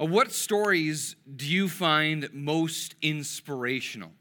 Uh, 0.00 0.04
what 0.04 0.30
stories 0.30 1.16
do 1.36 1.46
you 1.46 1.68
find 1.68 2.28
most 2.32 2.94
inspirational? 3.02 4.12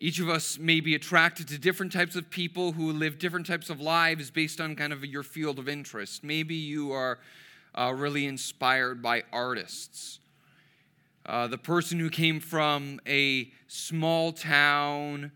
Each 0.00 0.18
of 0.20 0.28
us 0.28 0.58
may 0.58 0.80
be 0.80 0.94
attracted 0.94 1.48
to 1.48 1.58
different 1.58 1.92
types 1.92 2.16
of 2.16 2.30
people 2.30 2.72
who 2.72 2.92
live 2.92 3.18
different 3.18 3.46
types 3.46 3.68
of 3.68 3.80
lives 3.80 4.30
based 4.30 4.60
on 4.60 4.76
kind 4.76 4.92
of 4.92 5.04
your 5.04 5.22
field 5.22 5.58
of 5.58 5.68
interest. 5.68 6.24
Maybe 6.24 6.54
you 6.54 6.92
are 6.92 7.18
uh, 7.74 7.92
really 7.94 8.24
inspired 8.24 9.02
by 9.02 9.24
artists. 9.32 10.20
Uh, 11.26 11.48
the 11.48 11.58
person 11.58 11.98
who 11.98 12.08
came 12.08 12.40
from 12.40 13.00
a 13.06 13.50
small 13.66 14.32
town 14.32 15.32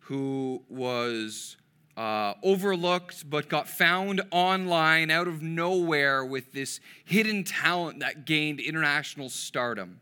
who 0.00 0.62
was 0.68 1.56
uh, 1.96 2.34
overlooked 2.42 3.28
but 3.28 3.48
got 3.48 3.68
found 3.68 4.22
online 4.30 5.10
out 5.10 5.28
of 5.28 5.42
nowhere 5.42 6.24
with 6.24 6.52
this 6.52 6.80
hidden 7.04 7.44
talent 7.44 8.00
that 8.00 8.24
gained 8.24 8.60
international 8.60 9.28
stardom. 9.28 10.00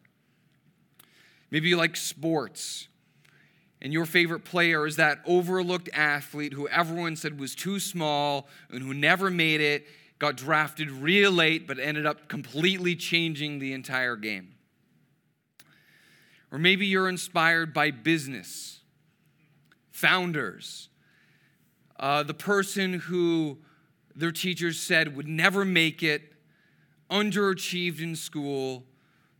Maybe 1.50 1.68
you 1.68 1.76
like 1.76 1.96
sports 1.96 2.88
and 3.82 3.92
your 3.92 4.06
favorite 4.06 4.44
player 4.44 4.86
is 4.86 4.96
that 4.96 5.20
overlooked 5.26 5.88
athlete 5.92 6.52
who 6.52 6.68
everyone 6.68 7.16
said 7.16 7.40
was 7.40 7.54
too 7.54 7.80
small 7.80 8.48
and 8.70 8.82
who 8.82 8.94
never 8.94 9.30
made 9.30 9.60
it, 9.60 9.86
got 10.18 10.36
drafted 10.36 10.90
real 10.90 11.32
late, 11.32 11.66
but 11.66 11.78
ended 11.78 12.06
up 12.06 12.28
completely 12.28 12.94
changing 12.94 13.58
the 13.58 13.72
entire 13.72 14.16
game. 14.16 14.54
Or 16.52 16.58
maybe 16.58 16.86
you're 16.86 17.08
inspired 17.08 17.72
by 17.72 17.90
business, 17.90 18.80
founders, 19.90 20.89
uh, 22.00 22.22
the 22.22 22.34
person 22.34 22.94
who 22.94 23.58
their 24.16 24.32
teachers 24.32 24.80
said 24.80 25.14
would 25.16 25.28
never 25.28 25.64
make 25.64 26.02
it, 26.02 26.32
underachieved 27.10 28.00
in 28.00 28.16
school, 28.16 28.84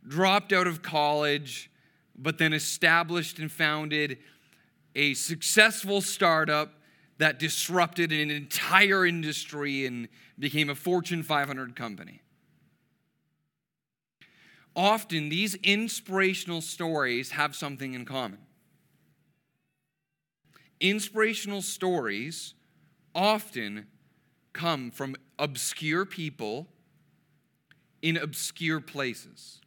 dropped 0.07 0.53
out 0.53 0.67
of 0.67 0.83
college, 0.83 1.71
but 2.15 2.37
then 2.37 2.53
established 2.53 3.39
and 3.39 3.51
founded 3.51 4.19
a 4.95 5.15
successful 5.15 6.01
startup 6.01 6.73
that 7.17 7.39
disrupted 7.39 8.11
an 8.11 8.29
entire 8.29 9.05
industry 9.05 9.85
and 9.85 10.07
became 10.37 10.69
a 10.69 10.75
Fortune 10.75 11.23
500 11.23 11.75
company. 11.75 12.21
Often, 14.75 15.29
these 15.29 15.55
inspirational 15.55 16.61
stories 16.61 17.31
have 17.31 17.55
something 17.55 17.93
in 17.93 18.05
common. 18.05 18.39
Inspirational 20.79 21.61
stories 21.61 22.53
often 23.13 23.87
come 24.53 24.91
from 24.91 25.15
obscure 25.39 26.05
people 26.05 26.67
in 28.01 28.17
obscure 28.17 28.79
places. 28.79 29.59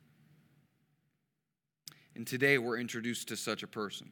And 2.14 2.26
today 2.26 2.58
we're 2.58 2.78
introduced 2.78 3.28
to 3.28 3.36
such 3.36 3.62
a 3.62 3.66
person. 3.66 4.10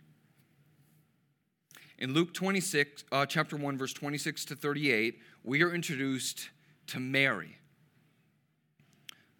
In 1.98 2.14
Luke 2.14 2.34
26, 2.34 3.05
uh, 3.12 3.27
chapter 3.27 3.56
1, 3.56 3.78
verse 3.78 3.92
26 3.92 4.44
to 4.47 4.56
38, 4.56 5.20
we 5.44 5.62
are 5.62 5.72
introduced 5.72 6.50
to 6.88 6.98
Mary. 6.98 7.58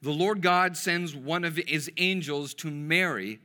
The 0.01 0.13
Lord 0.13 0.43
God 0.43 0.77
sends 0.77 1.15
one 1.15 1.45
of 1.45 1.57
his 1.57 1.91
angels 1.97 2.55
to 2.55 2.71
Mary, 2.71 3.41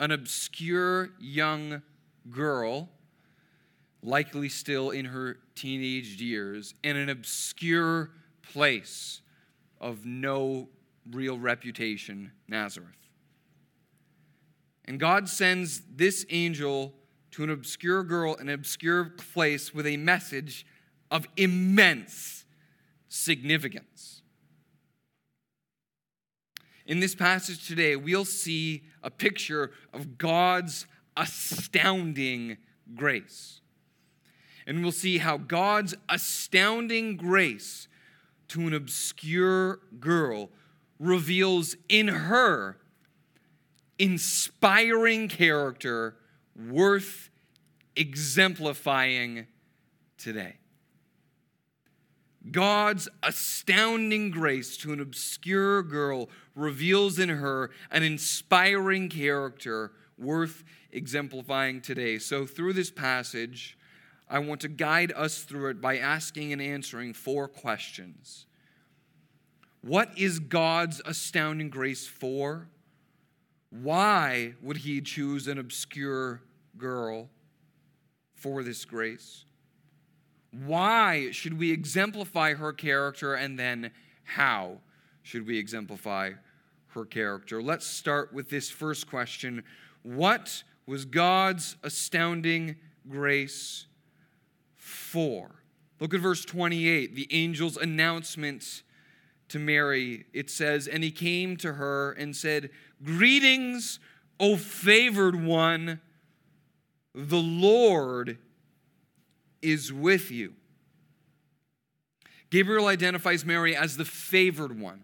an 0.00 0.10
obscure 0.10 1.10
young 1.20 1.82
girl, 2.30 2.88
likely 4.02 4.48
still 4.48 4.90
in 4.90 5.06
her 5.06 5.38
teenage 5.54 6.20
years, 6.20 6.74
in 6.82 6.96
an 6.96 7.08
obscure 7.08 8.10
place 8.52 9.20
of 9.80 10.04
no 10.04 10.68
real 11.10 11.38
reputation, 11.38 12.32
Nazareth. 12.48 12.90
And 14.84 14.98
God 14.98 15.28
sends 15.28 15.82
this 15.94 16.24
angel 16.30 16.94
to 17.32 17.44
an 17.44 17.50
obscure 17.50 18.02
girl 18.02 18.34
in 18.34 18.48
an 18.48 18.54
obscure 18.54 19.04
place 19.04 19.74
with 19.74 19.86
a 19.86 19.96
message 19.96 20.66
of 21.10 21.26
immense 21.36 22.44
significance. 23.08 24.22
In 26.86 27.00
this 27.00 27.14
passage 27.14 27.68
today, 27.68 27.96
we'll 27.96 28.24
see 28.24 28.84
a 29.02 29.10
picture 29.10 29.72
of 29.92 30.16
God's 30.16 30.86
astounding 31.16 32.56
grace. 32.94 33.60
And 34.68 34.82
we'll 34.82 34.92
see 34.92 35.16
how 35.16 35.38
God's 35.38 35.94
astounding 36.10 37.16
grace 37.16 37.88
to 38.48 38.66
an 38.66 38.74
obscure 38.74 39.80
girl 39.98 40.50
reveals 40.98 41.74
in 41.88 42.08
her 42.08 42.76
inspiring 43.98 45.28
character 45.28 46.16
worth 46.54 47.30
exemplifying 47.96 49.46
today. 50.18 50.56
God's 52.50 53.08
astounding 53.22 54.30
grace 54.30 54.76
to 54.78 54.92
an 54.92 55.00
obscure 55.00 55.82
girl 55.82 56.28
reveals 56.54 57.18
in 57.18 57.30
her 57.30 57.70
an 57.90 58.02
inspiring 58.02 59.08
character 59.08 59.92
worth 60.18 60.62
exemplifying 60.92 61.80
today. 61.80 62.18
So, 62.18 62.44
through 62.44 62.74
this 62.74 62.90
passage, 62.90 63.77
I 64.30 64.38
want 64.40 64.60
to 64.62 64.68
guide 64.68 65.12
us 65.16 65.42
through 65.42 65.70
it 65.70 65.80
by 65.80 65.98
asking 65.98 66.52
and 66.52 66.60
answering 66.60 67.14
four 67.14 67.48
questions. 67.48 68.46
What 69.80 70.18
is 70.18 70.38
God's 70.38 71.00
astounding 71.06 71.70
grace 71.70 72.06
for? 72.06 72.68
Why 73.70 74.54
would 74.60 74.78
he 74.78 75.00
choose 75.00 75.46
an 75.46 75.58
obscure 75.58 76.42
girl 76.76 77.30
for 78.34 78.62
this 78.62 78.84
grace? 78.84 79.44
Why 80.50 81.30
should 81.30 81.58
we 81.58 81.70
exemplify 81.70 82.54
her 82.54 82.72
character? 82.72 83.34
And 83.34 83.58
then 83.58 83.90
how 84.24 84.78
should 85.22 85.46
we 85.46 85.58
exemplify 85.58 86.32
her 86.88 87.04
character? 87.04 87.62
Let's 87.62 87.86
start 87.86 88.32
with 88.32 88.50
this 88.50 88.70
first 88.70 89.08
question 89.08 89.62
What 90.02 90.62
was 90.86 91.04
God's 91.04 91.76
astounding 91.82 92.76
grace 93.08 93.87
for? 95.08 95.62
Look 96.00 96.14
at 96.14 96.20
verse 96.20 96.44
28, 96.44 97.14
the 97.14 97.28
angel's 97.32 97.76
announcement 97.76 98.82
to 99.48 99.58
Mary. 99.58 100.26
It 100.32 100.50
says, 100.50 100.86
And 100.86 101.02
he 101.02 101.10
came 101.10 101.56
to 101.58 101.74
her 101.74 102.12
and 102.12 102.36
said, 102.36 102.70
Greetings, 103.02 103.98
O 104.38 104.56
favored 104.56 105.42
one 105.44 106.00
the 107.14 107.40
Lord 107.40 108.38
is 109.60 109.92
with 109.92 110.30
you. 110.30 110.54
Gabriel 112.50 112.86
identifies 112.86 113.44
Mary 113.44 113.74
as 113.74 113.96
the 113.96 114.04
favored 114.04 114.78
one. 114.78 115.02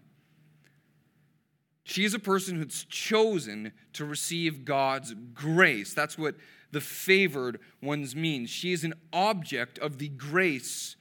She 1.83 2.05
is 2.05 2.13
a 2.13 2.19
person 2.19 2.55
who's 2.55 2.85
chosen 2.85 3.71
to 3.93 4.05
receive 4.05 4.65
God's 4.65 5.13
grace. 5.33 5.93
That's 5.93 6.17
what 6.17 6.35
the 6.75 6.81
favored 6.81 7.59
ones 7.81 8.15
means. 8.15 8.51
She 8.51 8.71
is 8.71 8.83
an 8.83 8.93
object 9.11 9.79
of 9.79 9.97
the 9.97 10.09
grace 10.09 10.95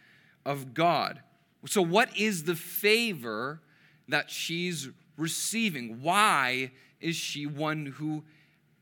of 0.47 0.73
God. 0.73 1.21
So, 1.67 1.83
what 1.83 2.17
is 2.17 2.45
the 2.45 2.55
favor 2.55 3.61
that 4.09 4.31
she's 4.31 4.89
receiving? 5.17 6.01
Why 6.01 6.71
is 7.01 7.17
she 7.17 7.47
one 7.47 7.87
who 7.87 8.25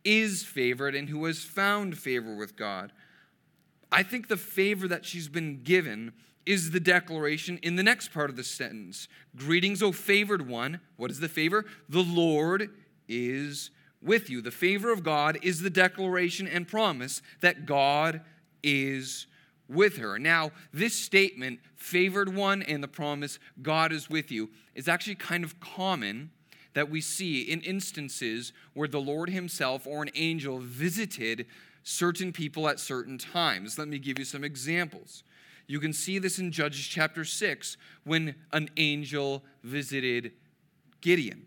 is 0.04 0.42
favored 0.42 0.94
and 0.94 1.08
who 1.08 1.24
has 1.24 1.42
found 1.42 1.98
favor 1.98 2.34
with 2.34 2.56
God. 2.56 2.92
I 3.90 4.02
think 4.02 4.28
the 4.28 4.36
favor 4.36 4.88
that 4.88 5.04
she's 5.04 5.28
been 5.28 5.62
given 5.62 6.12
is 6.44 6.70
the 6.70 6.80
declaration 6.80 7.58
in 7.62 7.76
the 7.76 7.82
next 7.82 8.12
part 8.12 8.30
of 8.30 8.36
the 8.36 8.44
sentence 8.44 9.06
Greetings, 9.36 9.82
O 9.82 9.92
favored 9.92 10.48
one. 10.48 10.80
What 10.96 11.10
is 11.10 11.20
the 11.20 11.28
favor? 11.28 11.64
The 11.88 12.02
Lord 12.02 12.70
is 13.08 13.70
with 14.02 14.28
you. 14.28 14.40
The 14.40 14.50
favor 14.50 14.92
of 14.92 15.02
God 15.02 15.38
is 15.42 15.60
the 15.60 15.70
declaration 15.70 16.46
and 16.46 16.66
promise 16.66 17.22
that 17.40 17.66
God 17.66 18.22
is 18.62 19.26
with 19.68 19.96
her. 19.96 20.18
Now, 20.18 20.50
this 20.72 20.94
statement, 20.94 21.60
favored 21.76 22.34
one, 22.34 22.62
and 22.62 22.82
the 22.82 22.88
promise, 22.88 23.38
God 23.60 23.92
is 23.92 24.10
with 24.10 24.30
you, 24.30 24.50
is 24.74 24.88
actually 24.88 25.14
kind 25.14 25.44
of 25.44 25.60
common 25.60 26.30
that 26.74 26.90
we 26.90 27.00
see 27.00 27.42
in 27.42 27.60
instances 27.60 28.52
where 28.74 28.88
the 28.88 29.00
Lord 29.00 29.30
Himself 29.30 29.86
or 29.86 30.02
an 30.02 30.10
angel 30.14 30.58
visited 30.58 31.46
certain 31.82 32.32
people 32.32 32.68
at 32.68 32.80
certain 32.80 33.18
times. 33.18 33.78
Let 33.78 33.88
me 33.88 33.98
give 33.98 34.18
you 34.18 34.24
some 34.24 34.44
examples. 34.44 35.22
You 35.66 35.80
can 35.80 35.92
see 35.92 36.18
this 36.18 36.38
in 36.38 36.50
Judges 36.50 36.86
chapter 36.86 37.24
6 37.24 37.76
when 38.04 38.34
an 38.52 38.68
angel 38.76 39.42
visited 39.62 40.32
Gideon. 41.00 41.46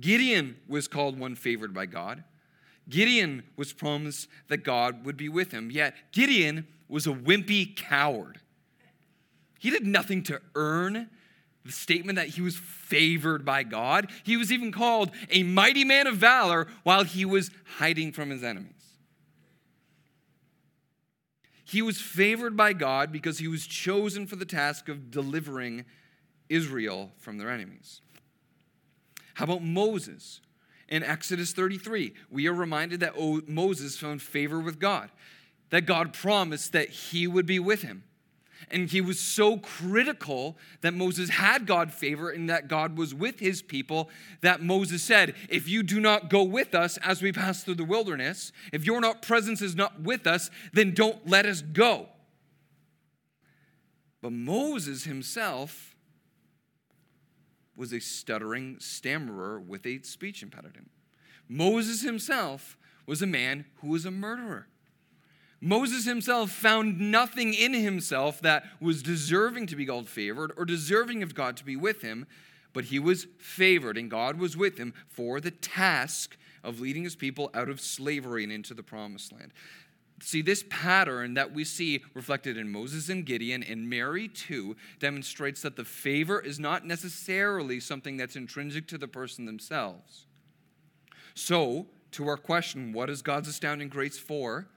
Gideon 0.00 0.56
was 0.68 0.88
called 0.88 1.18
one 1.18 1.34
favored 1.34 1.74
by 1.74 1.86
God. 1.86 2.24
Gideon 2.88 3.42
was 3.56 3.72
promised 3.72 4.28
that 4.48 4.58
God 4.58 5.04
would 5.04 5.16
be 5.16 5.28
with 5.28 5.52
him. 5.52 5.70
Yet 5.70 5.94
Gideon 6.12 6.66
was 6.88 7.06
a 7.06 7.12
wimpy 7.12 7.74
coward. 7.76 8.40
He 9.58 9.70
did 9.70 9.86
nothing 9.86 10.22
to 10.24 10.40
earn 10.54 11.08
the 11.64 11.72
statement 11.72 12.16
that 12.16 12.28
he 12.28 12.40
was 12.40 12.56
favored 12.56 13.44
by 13.44 13.64
God. 13.64 14.10
He 14.22 14.36
was 14.36 14.52
even 14.52 14.70
called 14.70 15.10
a 15.30 15.42
mighty 15.42 15.84
man 15.84 16.06
of 16.06 16.16
valor 16.16 16.68
while 16.84 17.02
he 17.02 17.24
was 17.24 17.50
hiding 17.78 18.12
from 18.12 18.30
his 18.30 18.44
enemies. 18.44 18.72
He 21.64 21.82
was 21.82 22.00
favored 22.00 22.56
by 22.56 22.72
God 22.72 23.10
because 23.10 23.38
he 23.38 23.48
was 23.48 23.66
chosen 23.66 24.28
for 24.28 24.36
the 24.36 24.44
task 24.44 24.88
of 24.88 25.10
delivering 25.10 25.84
Israel 26.48 27.10
from 27.18 27.38
their 27.38 27.50
enemies. 27.50 28.02
How 29.36 29.44
about 29.44 29.62
Moses? 29.62 30.40
In 30.88 31.02
Exodus 31.02 31.52
33, 31.52 32.14
we 32.30 32.48
are 32.48 32.54
reminded 32.54 33.00
that 33.00 33.12
oh, 33.18 33.42
Moses 33.46 33.98
found 33.98 34.22
favor 34.22 34.60
with 34.60 34.78
God, 34.78 35.10
that 35.68 35.84
God 35.84 36.14
promised 36.14 36.72
that 36.72 36.88
he 36.88 37.26
would 37.26 37.44
be 37.44 37.58
with 37.58 37.82
him. 37.82 38.04
And 38.70 38.88
he 38.88 39.02
was 39.02 39.20
so 39.20 39.58
critical 39.58 40.56
that 40.80 40.94
Moses 40.94 41.28
had 41.28 41.66
God 41.66 41.92
favor 41.92 42.30
and 42.30 42.48
that 42.48 42.66
God 42.66 42.96
was 42.96 43.14
with 43.14 43.38
his 43.38 43.60
people 43.60 44.08
that 44.40 44.62
Moses 44.62 45.02
said, 45.02 45.34
If 45.50 45.68
you 45.68 45.82
do 45.82 46.00
not 46.00 46.30
go 46.30 46.42
with 46.42 46.74
us 46.74 46.96
as 46.98 47.20
we 47.20 47.30
pass 47.30 47.62
through 47.62 47.74
the 47.74 47.84
wilderness, 47.84 48.52
if 48.72 48.86
your 48.86 49.02
not 49.02 49.20
presence 49.20 49.60
is 49.60 49.76
not 49.76 50.00
with 50.00 50.26
us, 50.26 50.50
then 50.72 50.94
don't 50.94 51.28
let 51.28 51.44
us 51.44 51.60
go. 51.60 52.08
But 54.22 54.32
Moses 54.32 55.04
himself 55.04 55.95
was 57.76 57.92
a 57.92 58.00
stuttering 58.00 58.76
stammerer 58.78 59.60
with 59.60 59.86
a 59.86 60.02
speech 60.02 60.42
impediment. 60.42 60.90
Moses 61.48 62.02
himself 62.02 62.76
was 63.06 63.22
a 63.22 63.26
man 63.26 63.66
who 63.76 63.88
was 63.88 64.04
a 64.04 64.10
murderer. 64.10 64.66
Moses 65.60 66.04
himself 66.04 66.50
found 66.50 67.00
nothing 67.00 67.54
in 67.54 67.72
himself 67.72 68.40
that 68.42 68.64
was 68.80 69.02
deserving 69.02 69.66
to 69.68 69.76
be 69.76 69.86
called 69.86 70.08
favored 70.08 70.52
or 70.56 70.64
deserving 70.64 71.22
of 71.22 71.34
God 71.34 71.56
to 71.56 71.64
be 71.64 71.76
with 71.76 72.02
him, 72.02 72.26
but 72.72 72.84
he 72.84 72.98
was 72.98 73.26
favored, 73.38 73.96
and 73.96 74.10
God 74.10 74.38
was 74.38 74.56
with 74.56 74.76
him 74.76 74.92
for 75.08 75.40
the 75.40 75.50
task 75.50 76.36
of 76.62 76.80
leading 76.80 77.04
his 77.04 77.16
people 77.16 77.50
out 77.54 77.68
of 77.68 77.80
slavery 77.80 78.42
and 78.42 78.52
into 78.52 78.74
the 78.74 78.82
promised 78.82 79.32
land. 79.32 79.52
See, 80.20 80.40
this 80.40 80.64
pattern 80.70 81.34
that 81.34 81.52
we 81.52 81.64
see 81.64 82.02
reflected 82.14 82.56
in 82.56 82.72
Moses 82.72 83.08
and 83.10 83.26
Gideon 83.26 83.62
and 83.62 83.88
Mary 83.88 84.28
too 84.28 84.76
demonstrates 84.98 85.60
that 85.62 85.76
the 85.76 85.84
favor 85.84 86.40
is 86.40 86.58
not 86.58 86.86
necessarily 86.86 87.80
something 87.80 88.16
that's 88.16 88.36
intrinsic 88.36 88.88
to 88.88 88.98
the 88.98 89.08
person 89.08 89.44
themselves. 89.44 90.26
So, 91.34 91.86
to 92.12 92.28
our 92.28 92.38
question, 92.38 92.94
what 92.94 93.10
is 93.10 93.20
God's 93.20 93.48
astounding 93.48 93.88
grace 93.88 94.18
for? 94.18 94.68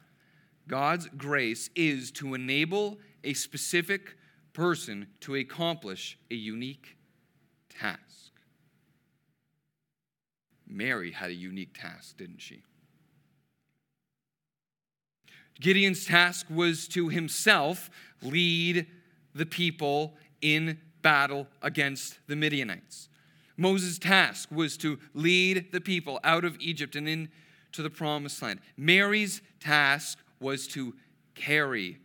God's 0.68 1.08
grace 1.18 1.70
is 1.74 2.12
to 2.12 2.34
enable 2.34 3.00
a 3.24 3.34
specific 3.34 4.18
person 4.52 5.08
to 5.22 5.36
accomplish 5.36 6.18
a 6.30 6.36
unique 6.36 6.98
task. 7.70 8.34
Mary 10.68 11.12
had 11.12 11.30
a 11.30 11.34
unique 11.34 11.74
task, 11.80 12.18
didn't 12.18 12.42
she? 12.42 12.64
Gideon's 15.60 16.06
task 16.06 16.48
was 16.50 16.88
to 16.90 17.10
himself 17.10 17.90
lead 18.22 18.88
the 19.36 19.46
people 19.46 20.16
in 20.42 20.78
battle 21.02 21.48
against 21.62 22.20
the 22.28 22.36
Midianites. 22.36 23.10
Moses' 23.58 24.00
task 24.00 24.50
was 24.52 24.78
to 24.78 25.00
lead 25.14 25.72
the 25.72 25.82
people 25.82 26.20
out 26.24 26.46
of 26.46 26.56
Egypt 26.60 26.96
and 26.96 27.08
into 27.10 27.82
the 27.82 27.90
promised 27.90 28.42
land. 28.42 28.62
Mary's 28.78 29.42
task 29.60 30.18
was 30.40 30.66
to 30.68 30.96
carry 31.36 31.98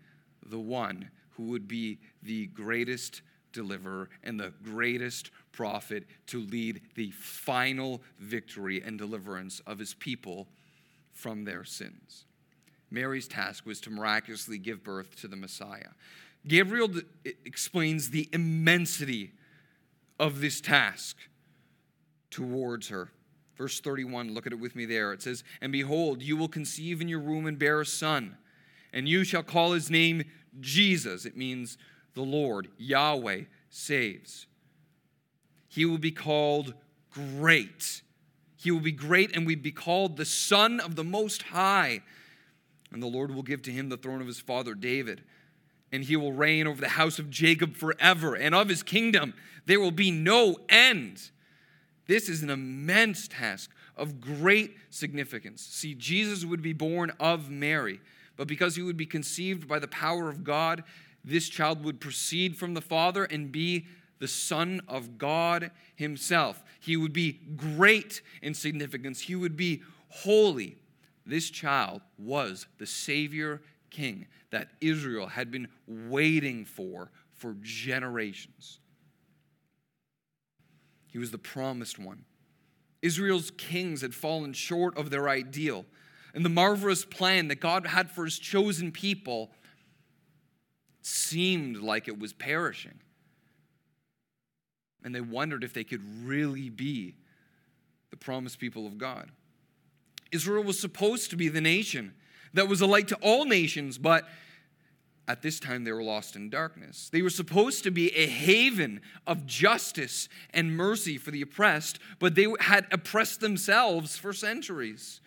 the 0.44 0.58
one 0.58 1.10
who 1.36 1.44
would 1.44 1.68
be 1.68 1.98
the 2.22 2.46
greatest 2.46 3.22
deliverer 3.52 4.08
and 4.24 4.38
the 4.38 4.52
greatest 4.64 5.30
prophet 5.52 6.04
to 6.26 6.40
lead 6.40 6.80
the 6.96 7.10
final 7.12 8.02
victory 8.18 8.82
and 8.82 8.98
deliverance 8.98 9.60
of 9.66 9.78
his 9.78 9.94
people 9.94 10.48
from 11.12 11.44
their 11.44 11.64
sins. 11.64 12.24
Mary's 12.94 13.29
task 13.29 13.67
was 13.67 13.81
to 13.82 13.91
miraculously 13.91 14.58
give 14.58 14.85
birth 14.85 15.17
to 15.20 15.29
the 15.29 15.37
Messiah. 15.37 15.91
Gabriel 16.46 16.91
explains 17.44 18.11
the 18.11 18.29
immensity 18.32 19.32
of 20.19 20.41
this 20.41 20.61
task 20.61 21.17
towards 22.31 22.88
her. 22.88 23.11
Verse 23.56 23.81
31, 23.81 24.35
look 24.35 24.46
at 24.46 24.52
it 24.52 24.58
with 24.58 24.75
me 24.75 24.85
there. 24.85 25.12
It 25.12 25.23
says, 25.23 25.44
And 25.61 25.73
behold, 25.73 26.23
you 26.23 26.37
will 26.37 26.49
conceive 26.49 27.00
in 27.00 27.08
your 27.08 27.20
womb 27.20 27.46
and 27.46 27.58
bear 27.58 27.81
a 27.81 27.87
son, 27.87 28.37
and 28.93 29.08
you 29.08 29.25
shall 29.25 29.43
call 29.43 29.73
his 29.73 29.91
name 29.91 30.25
Jesus. 30.61 31.25
It 31.25 31.37
means 31.37 31.79
the 32.14 32.23
Lord, 32.23 32.69
Yahweh, 32.79 33.43
saves. 33.70 34.46
He 35.69 35.85
will 35.85 35.99
be 35.99 36.11
called 36.11 36.75
great. 37.11 38.02
He 38.56 38.70
will 38.70 38.81
be 38.81 38.93
great 38.93 39.35
and 39.35 39.46
will 39.46 39.56
be 39.56 39.73
called 39.73 40.17
the 40.17 40.25
Son 40.25 40.81
of 40.81 40.96
the 40.96 41.05
Most 41.05 41.43
High. 41.43 42.02
And 42.94 43.02
the 43.02 43.08
Lord 43.08 43.35
will 43.35 43.43
give 43.43 43.61
to 43.62 43.73
him 43.73 43.88
the 43.88 43.96
throne 43.96 44.20
of 44.20 44.29
his 44.29 44.38
father 44.38 44.73
David. 44.73 45.25
And 45.91 46.05
he 46.05 46.14
will 46.14 46.32
reign 46.32 46.69
over 46.69 46.81
the 46.81 46.91
house 46.91 47.19
of 47.19 47.29
Jacob 47.29 47.76
forever, 47.76 48.37
and 48.37 48.55
of 48.55 48.69
his 48.69 48.85
kingdom 48.85 49.35
there 49.67 49.81
will 49.81 49.91
be 49.91 50.12
no 50.12 50.58
end. 50.69 51.31
This 52.06 52.29
is 52.29 52.44
an 52.44 52.50
immense 52.50 53.26
task 53.26 53.73
of 53.96 54.20
great 54.20 54.76
significance. 54.91 55.61
See, 55.61 55.94
Jesus 55.94 56.44
would 56.44 56.62
be 56.62 56.73
born 56.73 57.11
of 57.19 57.50
Mary, 57.50 58.00
but 58.37 58.46
because 58.46 58.76
he 58.76 58.82
would 58.82 58.96
be 58.96 59.06
conceived 59.06 59.67
by 59.67 59.81
the 59.81 59.88
power 59.88 60.29
of 60.29 60.44
God, 60.44 60.85
this 61.25 61.49
child 61.49 61.82
would 61.85 62.00
proceed 62.00 62.56
from 62.56 62.75
the 62.75 62.81
Father 62.81 63.25
and 63.25 63.50
be 63.50 63.87
the 64.20 64.29
Son 64.29 64.81
of 64.87 65.19
God 65.19 65.73
himself. 65.96 66.62
He 66.79 66.96
would 66.96 67.12
be 67.12 67.41
great 67.56 68.23
in 68.41 68.55
significance, 68.55 69.23
he 69.23 69.35
would 69.35 69.56
be 69.56 69.82
holy. 70.11 70.76
This 71.26 71.50
child 71.50 72.02
was 72.18 72.66
the 72.78 72.86
Savior 72.86 73.62
King 73.90 74.26
that 74.50 74.68
Israel 74.80 75.28
had 75.28 75.50
been 75.50 75.68
waiting 75.86 76.64
for 76.64 77.10
for 77.32 77.56
generations. 77.62 78.80
He 81.06 81.18
was 81.18 81.30
the 81.30 81.38
promised 81.38 81.98
one. 81.98 82.24
Israel's 83.00 83.52
kings 83.52 84.00
had 84.00 84.14
fallen 84.14 84.52
short 84.52 84.96
of 84.96 85.10
their 85.10 85.28
ideal. 85.28 85.84
And 86.34 86.44
the 86.44 86.48
marvelous 86.50 87.04
plan 87.04 87.48
that 87.48 87.60
God 87.60 87.86
had 87.86 88.10
for 88.10 88.24
his 88.24 88.38
chosen 88.38 88.90
people 88.90 89.50
seemed 91.02 91.76
like 91.76 92.08
it 92.08 92.18
was 92.18 92.32
perishing. 92.32 92.98
And 95.04 95.14
they 95.14 95.20
wondered 95.20 95.62
if 95.62 95.72
they 95.72 95.84
could 95.84 96.02
really 96.24 96.70
be 96.70 97.14
the 98.10 98.16
promised 98.16 98.58
people 98.58 98.86
of 98.86 98.98
God. 98.98 99.31
Israel 100.34 100.64
was 100.64 100.79
supposed 100.79 101.31
to 101.31 101.36
be 101.36 101.48
the 101.48 101.60
nation 101.60 102.14
that 102.55 102.69
was 102.69 102.81
a 102.81 102.86
light 102.86 103.08
to 103.08 103.17
all 103.17 103.44
nations, 103.44 103.98
but 103.98 104.29
at 105.26 105.43
this 105.43 105.58
time 105.58 105.84
they 105.84 105.93
were 105.93 106.03
lost 106.03 106.36
in 106.36 106.50
darkness. 106.50 107.08
They 107.10 107.22
were 107.22 107.31
supposed 107.31 107.82
to 107.84 107.91
be 107.91 108.14
a 108.14 108.26
haven 108.26 109.00
of 109.26 109.46
justice 109.46 110.29
and 110.50 110.76
mercy 110.76 111.19
for 111.19 111.31
the 111.31 111.43
oppressed, 111.43 111.98
but 112.19 112.34
they 112.34 112.46
had 112.60 112.86
oppressed 112.91 113.41
themselves 113.41 114.17
for 114.17 114.32
centuries. 114.32 115.20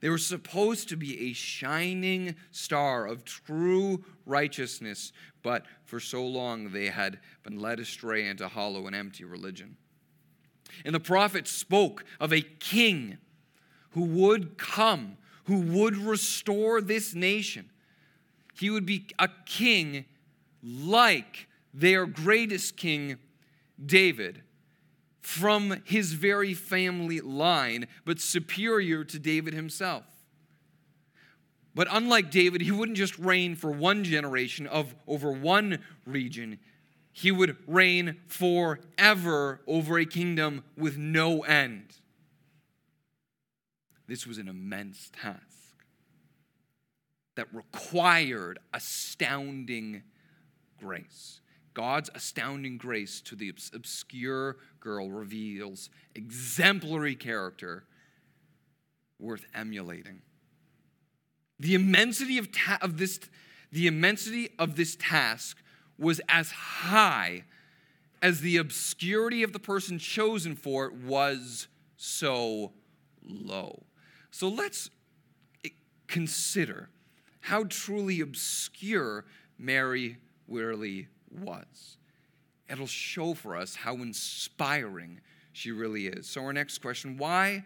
They 0.00 0.08
were 0.08 0.18
supposed 0.18 0.88
to 0.90 0.96
be 0.96 1.30
a 1.30 1.32
shining 1.32 2.36
star 2.50 3.06
of 3.06 3.24
true 3.24 4.04
righteousness, 4.26 5.12
but 5.42 5.66
for 5.84 6.00
so 6.00 6.24
long 6.26 6.72
they 6.72 6.86
had 6.86 7.18
been 7.42 7.58
led 7.58 7.80
astray 7.80 8.26
into 8.26 8.48
hollow 8.48 8.86
and 8.86 8.94
empty 8.94 9.24
religion. 9.24 9.76
And 10.84 10.94
the 10.94 11.00
prophet 11.00 11.48
spoke 11.48 12.04
of 12.20 12.32
a 12.32 12.40
king 12.40 13.18
who 13.90 14.02
would 14.02 14.58
come, 14.58 15.16
who 15.44 15.60
would 15.60 15.96
restore 15.96 16.80
this 16.80 17.14
nation 17.14 17.70
he 18.58 18.70
would 18.70 18.86
be 18.86 19.06
a 19.18 19.28
king 19.46 20.04
like 20.62 21.48
their 21.72 22.06
greatest 22.06 22.76
king, 22.76 23.16
David, 23.84 24.42
from 25.20 25.82
his 25.84 26.12
very 26.12 26.54
family 26.54 27.20
line, 27.20 27.86
but 28.04 28.20
superior 28.20 29.04
to 29.04 29.18
David 29.18 29.54
himself. 29.54 30.04
But 31.74 31.86
unlike 31.90 32.30
David, 32.30 32.62
he 32.62 32.72
wouldn't 32.72 32.98
just 32.98 33.16
reign 33.18 33.54
for 33.54 33.70
one 33.70 34.02
generation 34.02 34.66
of 34.66 34.94
over 35.06 35.30
one 35.30 35.78
region. 36.04 36.58
He 37.12 37.30
would 37.30 37.56
reign 37.66 38.16
forever 38.26 39.60
over 39.66 39.98
a 39.98 40.04
kingdom 40.04 40.64
with 40.76 40.96
no 40.96 41.42
end. 41.42 41.98
This 44.08 44.26
was 44.26 44.38
an 44.38 44.48
immense 44.48 45.10
task 45.12 45.84
that 47.36 47.46
required 47.54 48.58
astounding 48.72 50.02
grace. 50.80 51.40
God's 51.74 52.10
astounding 52.14 52.78
grace 52.78 53.20
to 53.20 53.36
the 53.36 53.52
obscure 53.74 54.56
girl 54.80 55.10
reveals 55.10 55.90
exemplary 56.14 57.14
character 57.14 57.84
worth 59.20 59.44
emulating. 59.54 60.22
The 61.60 61.74
immensity 61.74 62.38
of, 62.38 62.50
ta- 62.50 62.78
of 62.80 62.96
this, 62.98 63.20
the 63.70 63.86
immensity 63.86 64.48
of 64.58 64.76
this 64.76 64.96
task 64.98 65.58
was 65.98 66.20
as 66.28 66.50
high 66.50 67.44
as 68.22 68.40
the 68.40 68.56
obscurity 68.56 69.42
of 69.42 69.52
the 69.52 69.58
person 69.58 69.98
chosen 69.98 70.56
for 70.56 70.86
it 70.86 70.94
was 70.94 71.68
so 71.96 72.72
low. 73.22 73.84
So 74.38 74.48
let's 74.48 74.88
consider 76.06 76.90
how 77.40 77.64
truly 77.64 78.20
obscure 78.20 79.24
Mary 79.58 80.18
really 80.46 81.08
was. 81.28 81.96
It'll 82.70 82.86
show 82.86 83.34
for 83.34 83.56
us 83.56 83.74
how 83.74 83.94
inspiring 83.96 85.22
she 85.50 85.72
really 85.72 86.06
is. 86.06 86.28
So, 86.28 86.44
our 86.44 86.52
next 86.52 86.78
question 86.78 87.18
why 87.18 87.64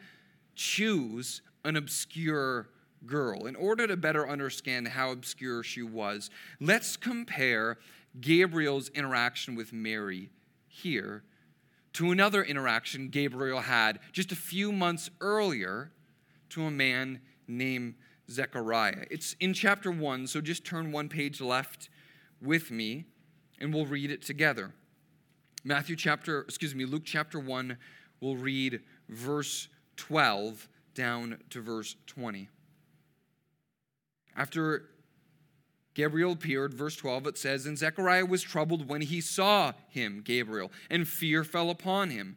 choose 0.54 1.42
an 1.62 1.76
obscure 1.76 2.70
girl? 3.04 3.44
In 3.44 3.54
order 3.54 3.86
to 3.86 3.96
better 3.98 4.26
understand 4.26 4.88
how 4.88 5.10
obscure 5.10 5.62
she 5.62 5.82
was, 5.82 6.30
let's 6.58 6.96
compare 6.96 7.76
Gabriel's 8.18 8.88
interaction 8.94 9.56
with 9.56 9.74
Mary 9.74 10.30
here 10.68 11.22
to 11.92 12.12
another 12.12 12.42
interaction 12.42 13.10
Gabriel 13.10 13.60
had 13.60 13.98
just 14.12 14.32
a 14.32 14.36
few 14.36 14.72
months 14.72 15.10
earlier 15.20 15.92
to 16.52 16.64
a 16.64 16.70
man 16.70 17.20
named 17.48 17.94
Zechariah. 18.30 19.06
It's 19.10 19.34
in 19.40 19.54
chapter 19.54 19.90
1, 19.90 20.26
so 20.26 20.40
just 20.40 20.64
turn 20.64 20.92
one 20.92 21.08
page 21.08 21.40
left 21.40 21.88
with 22.40 22.70
me 22.70 23.04
and 23.58 23.72
we'll 23.72 23.86
read 23.86 24.10
it 24.10 24.22
together. 24.22 24.72
Matthew 25.64 25.96
chapter, 25.96 26.40
excuse 26.42 26.74
me, 26.74 26.84
Luke 26.84 27.04
chapter 27.04 27.38
1, 27.38 27.76
we'll 28.20 28.36
read 28.36 28.80
verse 29.08 29.68
12 29.96 30.68
down 30.94 31.38
to 31.50 31.60
verse 31.60 31.94
20. 32.06 32.48
After 34.36 34.88
Gabriel 35.94 36.32
appeared, 36.32 36.74
verse 36.74 36.96
12, 36.96 37.26
it 37.28 37.38
says, 37.38 37.66
And 37.66 37.78
Zechariah 37.78 38.26
was 38.26 38.42
troubled 38.42 38.88
when 38.88 39.02
he 39.02 39.20
saw 39.20 39.72
him, 39.88 40.22
Gabriel, 40.24 40.72
and 40.90 41.06
fear 41.06 41.44
fell 41.44 41.70
upon 41.70 42.10
him. 42.10 42.36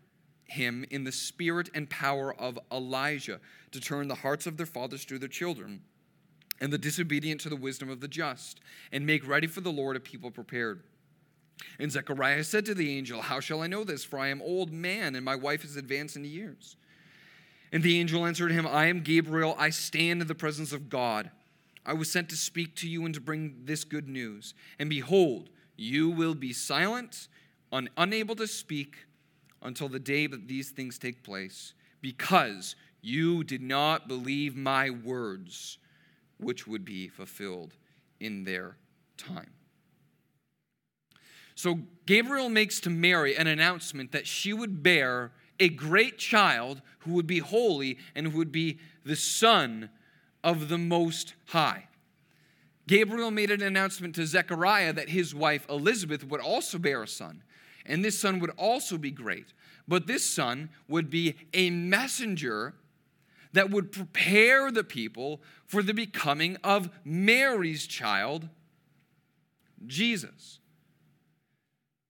him 0.45 0.85
in 0.89 1.03
the 1.03 1.11
spirit 1.11 1.69
and 1.73 1.89
power 1.89 2.33
of 2.33 2.59
Elijah 2.71 3.39
to 3.71 3.79
turn 3.79 4.07
the 4.07 4.15
hearts 4.15 4.45
of 4.45 4.57
their 4.57 4.65
fathers 4.65 5.05
to 5.05 5.17
their 5.17 5.29
children 5.29 5.81
and 6.59 6.71
the 6.71 6.77
disobedient 6.77 7.41
to 7.41 7.49
the 7.49 7.55
wisdom 7.55 7.89
of 7.89 8.01
the 8.01 8.07
just 8.07 8.59
and 8.91 9.05
make 9.05 9.27
ready 9.27 9.47
for 9.47 9.61
the 9.61 9.71
Lord 9.71 9.95
a 9.95 9.99
people 9.99 10.29
prepared. 10.29 10.83
And 11.79 11.91
Zechariah 11.91 12.43
said 12.43 12.65
to 12.65 12.75
the 12.75 12.95
angel, 12.95 13.21
How 13.21 13.39
shall 13.39 13.61
I 13.61 13.67
know 13.67 13.83
this? 13.83 14.03
For 14.03 14.19
I 14.19 14.27
am 14.27 14.41
old 14.41 14.71
man 14.71 15.15
and 15.15 15.25
my 15.25 15.35
wife 15.35 15.63
is 15.63 15.75
advanced 15.75 16.15
in 16.15 16.23
years. 16.23 16.75
And 17.71 17.83
the 17.83 17.99
angel 17.99 18.25
answered 18.25 18.51
him, 18.51 18.67
I 18.67 18.87
am 18.87 19.01
Gabriel. 19.01 19.55
I 19.57 19.69
stand 19.69 20.21
in 20.21 20.27
the 20.27 20.35
presence 20.35 20.73
of 20.73 20.89
God. 20.89 21.31
I 21.85 21.93
was 21.93 22.11
sent 22.11 22.29
to 22.29 22.35
speak 22.35 22.75
to 22.77 22.89
you 22.89 23.05
and 23.05 23.13
to 23.15 23.21
bring 23.21 23.61
this 23.63 23.83
good 23.83 24.07
news. 24.07 24.53
And 24.77 24.89
behold, 24.89 25.49
you 25.77 26.09
will 26.09 26.35
be 26.35 26.53
silent, 26.53 27.27
un- 27.71 27.89
unable 27.97 28.35
to 28.35 28.47
speak 28.47 28.97
until 29.61 29.89
the 29.89 29.99
day 29.99 30.27
that 30.27 30.47
these 30.47 30.69
things 30.69 30.97
take 30.97 31.23
place, 31.23 31.73
because 32.01 32.75
you 33.01 33.43
did 33.43 33.61
not 33.61 34.07
believe 34.07 34.55
my 34.55 34.89
words, 34.89 35.77
which 36.37 36.67
would 36.67 36.85
be 36.85 37.07
fulfilled 37.07 37.75
in 38.19 38.43
their 38.43 38.77
time. 39.17 39.51
So 41.55 41.79
Gabriel 42.05 42.49
makes 42.49 42.79
to 42.81 42.89
Mary 42.89 43.35
an 43.35 43.47
announcement 43.47 44.11
that 44.13 44.25
she 44.25 44.53
would 44.53 44.81
bear 44.81 45.31
a 45.59 45.69
great 45.69 46.17
child 46.17 46.81
who 46.99 47.13
would 47.13 47.27
be 47.27 47.39
holy 47.39 47.99
and 48.15 48.27
who 48.27 48.37
would 48.39 48.51
be 48.51 48.79
the 49.05 49.15
son 49.15 49.89
of 50.43 50.69
the 50.69 50.77
Most 50.77 51.35
High. 51.47 51.87
Gabriel 52.87 53.29
made 53.29 53.51
an 53.51 53.61
announcement 53.61 54.15
to 54.15 54.25
Zechariah 54.25 54.93
that 54.93 55.09
his 55.09 55.35
wife 55.35 55.67
Elizabeth 55.69 56.23
would 56.23 56.41
also 56.41 56.79
bear 56.79 57.03
a 57.03 57.07
son 57.07 57.43
and 57.85 58.03
this 58.03 58.19
son 58.19 58.39
would 58.39 58.51
also 58.57 58.97
be 58.97 59.11
great. 59.11 59.53
But 59.87 60.07
this 60.07 60.23
son 60.23 60.69
would 60.87 61.09
be 61.09 61.35
a 61.53 61.69
messenger 61.69 62.75
that 63.53 63.69
would 63.69 63.91
prepare 63.91 64.71
the 64.71 64.83
people 64.83 65.41
for 65.65 65.83
the 65.83 65.93
becoming 65.93 66.57
of 66.63 66.89
Mary's 67.03 67.85
child, 67.85 68.47
Jesus. 69.85 70.59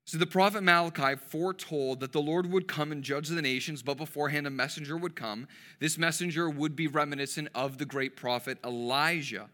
So 0.06 0.18
the 0.18 0.28
prophet 0.28 0.62
Malachi 0.62 1.16
foretold 1.16 2.02
that 2.02 2.12
the 2.12 2.22
Lord 2.22 2.52
would 2.52 2.68
come 2.68 2.92
and 2.92 3.02
judge 3.02 3.30
the 3.30 3.42
nations, 3.42 3.82
but 3.82 3.96
beforehand 3.96 4.46
a 4.46 4.50
messenger 4.50 4.98
would 4.98 5.16
come. 5.16 5.48
This 5.80 5.98
messenger 5.98 6.50
would 6.50 6.76
be 6.76 6.88
reminiscent 6.88 7.48
of 7.56 7.78
the 7.78 7.86
great 7.86 8.18
prophet 8.18 8.58
Elijah. 8.66 9.50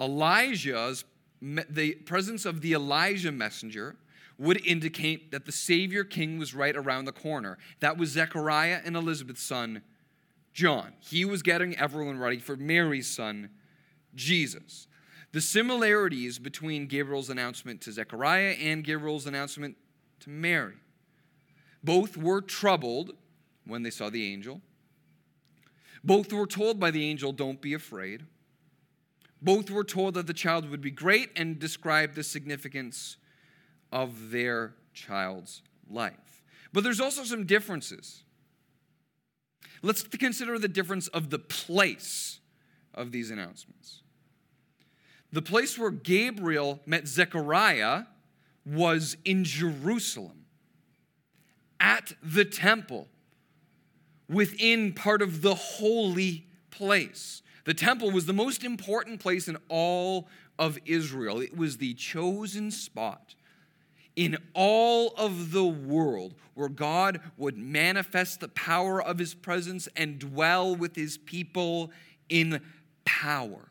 Elijah's 0.00 1.04
the 1.42 1.94
presence 2.06 2.46
of 2.46 2.60
the 2.60 2.72
Elijah 2.72 3.32
messenger 3.32 3.96
would 4.42 4.66
indicate 4.66 5.30
that 5.30 5.46
the 5.46 5.52
Savior 5.52 6.02
King 6.02 6.36
was 6.36 6.52
right 6.52 6.76
around 6.76 7.04
the 7.04 7.12
corner. 7.12 7.58
That 7.78 7.96
was 7.96 8.10
Zechariah 8.10 8.80
and 8.84 8.96
Elizabeth's 8.96 9.42
son, 9.42 9.82
John. 10.52 10.94
He 10.98 11.24
was 11.24 11.42
getting 11.42 11.78
everyone 11.78 12.18
ready 12.18 12.40
for 12.40 12.56
Mary's 12.56 13.06
son, 13.06 13.50
Jesus. 14.16 14.88
The 15.30 15.40
similarities 15.40 16.40
between 16.40 16.88
Gabriel's 16.88 17.30
announcement 17.30 17.80
to 17.82 17.92
Zechariah 17.92 18.56
and 18.60 18.82
Gabriel's 18.82 19.26
announcement 19.26 19.76
to 20.20 20.30
Mary. 20.30 20.74
Both 21.84 22.16
were 22.16 22.40
troubled 22.40 23.12
when 23.64 23.84
they 23.84 23.90
saw 23.90 24.10
the 24.10 24.32
angel. 24.32 24.60
Both 26.02 26.32
were 26.32 26.48
told 26.48 26.80
by 26.80 26.90
the 26.90 27.08
angel, 27.08 27.32
Don't 27.32 27.60
be 27.60 27.74
afraid. 27.74 28.26
Both 29.40 29.70
were 29.70 29.84
told 29.84 30.14
that 30.14 30.26
the 30.26 30.34
child 30.34 30.68
would 30.68 30.80
be 30.80 30.90
great 30.90 31.30
and 31.36 31.60
described 31.60 32.16
the 32.16 32.24
significance 32.24 33.18
of 33.92 34.30
their 34.30 34.74
child's 34.94 35.62
life. 35.88 36.42
But 36.72 36.82
there's 36.82 37.00
also 37.00 37.22
some 37.24 37.44
differences. 37.44 38.22
Let's 39.82 40.02
consider 40.02 40.58
the 40.58 40.68
difference 40.68 41.08
of 41.08 41.30
the 41.30 41.38
place 41.38 42.40
of 42.94 43.12
these 43.12 43.30
announcements. 43.30 44.02
The 45.32 45.42
place 45.42 45.78
where 45.78 45.90
Gabriel 45.90 46.80
met 46.86 47.06
Zechariah 47.06 48.04
was 48.64 49.16
in 49.24 49.44
Jerusalem, 49.44 50.44
at 51.80 52.12
the 52.22 52.44
temple, 52.44 53.08
within 54.28 54.92
part 54.92 55.20
of 55.20 55.42
the 55.42 55.54
holy 55.54 56.46
place. 56.70 57.42
The 57.64 57.74
temple 57.74 58.10
was 58.10 58.26
the 58.26 58.32
most 58.32 58.62
important 58.62 59.20
place 59.20 59.48
in 59.48 59.56
all 59.68 60.28
of 60.58 60.78
Israel, 60.84 61.40
it 61.40 61.56
was 61.56 61.78
the 61.78 61.94
chosen 61.94 62.70
spot 62.70 63.34
in 64.16 64.36
all 64.54 65.14
of 65.16 65.52
the 65.52 65.64
world 65.64 66.34
where 66.54 66.68
God 66.68 67.20
would 67.36 67.56
manifest 67.56 68.40
the 68.40 68.48
power 68.48 69.02
of 69.02 69.18
his 69.18 69.34
presence 69.34 69.88
and 69.96 70.18
dwell 70.18 70.76
with 70.76 70.96
his 70.96 71.16
people 71.18 71.90
in 72.28 72.60
power. 73.04 73.68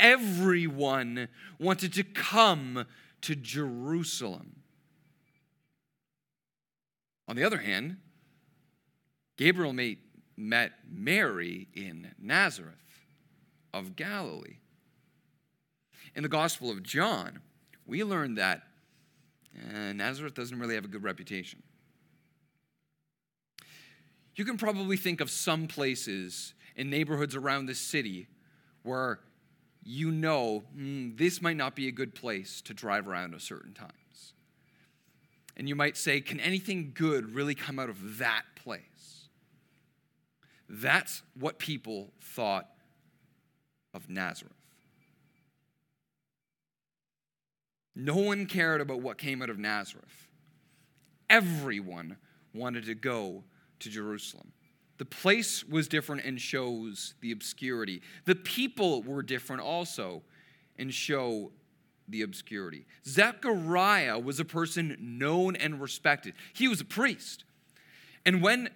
Everyone 0.00 1.28
wanted 1.58 1.92
to 1.94 2.04
come 2.04 2.86
to 3.22 3.34
Jerusalem. 3.34 4.62
On 7.26 7.36
the 7.36 7.44
other 7.44 7.58
hand, 7.58 7.98
Gabriel 9.36 9.72
met 10.36 10.72
Mary 10.90 11.68
in 11.74 12.12
Nazareth 12.18 12.74
of 13.74 13.96
Galilee. 13.96 14.58
In 16.14 16.22
the 16.22 16.28
Gospel 16.28 16.70
of 16.70 16.82
John, 16.82 17.40
we 17.86 18.02
learn 18.02 18.34
that 18.36 18.62
and 19.74 19.98
Nazareth 19.98 20.34
doesn't 20.34 20.58
really 20.58 20.74
have 20.74 20.84
a 20.84 20.88
good 20.88 21.02
reputation. 21.02 21.62
You 24.34 24.44
can 24.44 24.56
probably 24.56 24.96
think 24.96 25.20
of 25.20 25.30
some 25.30 25.66
places 25.66 26.54
in 26.76 26.90
neighborhoods 26.90 27.34
around 27.34 27.66
the 27.66 27.74
city 27.74 28.28
where 28.84 29.18
you 29.82 30.10
know 30.10 30.62
mm, 30.76 31.16
this 31.16 31.42
might 31.42 31.56
not 31.56 31.74
be 31.74 31.88
a 31.88 31.92
good 31.92 32.14
place 32.14 32.60
to 32.62 32.74
drive 32.74 33.08
around 33.08 33.34
at 33.34 33.40
certain 33.40 33.74
times. 33.74 33.92
And 35.56 35.68
you 35.68 35.74
might 35.74 35.96
say, 35.96 36.20
can 36.20 36.38
anything 36.38 36.92
good 36.94 37.34
really 37.34 37.56
come 37.56 37.80
out 37.80 37.90
of 37.90 38.18
that 38.18 38.44
place? 38.54 39.28
That's 40.68 41.22
what 41.34 41.58
people 41.58 42.12
thought 42.20 42.68
of 43.92 44.08
Nazareth. 44.08 44.52
No 48.00 48.14
one 48.14 48.46
cared 48.46 48.80
about 48.80 49.00
what 49.00 49.18
came 49.18 49.42
out 49.42 49.50
of 49.50 49.58
Nazareth. 49.58 50.28
Everyone 51.28 52.16
wanted 52.54 52.86
to 52.86 52.94
go 52.94 53.42
to 53.80 53.90
Jerusalem. 53.90 54.52
The 54.98 55.04
place 55.04 55.64
was 55.64 55.88
different 55.88 56.24
and 56.24 56.40
shows 56.40 57.14
the 57.20 57.32
obscurity. 57.32 58.00
The 58.24 58.36
people 58.36 59.02
were 59.02 59.22
different 59.22 59.62
also 59.62 60.22
and 60.78 60.94
show 60.94 61.50
the 62.06 62.22
obscurity. 62.22 62.86
Zechariah 63.04 64.18
was 64.20 64.38
a 64.38 64.44
person 64.44 64.96
known 65.00 65.56
and 65.56 65.80
respected. 65.80 66.34
He 66.52 66.68
was 66.68 66.80
a 66.80 66.84
priest. 66.84 67.42
And 68.24 68.42
when 68.42 68.70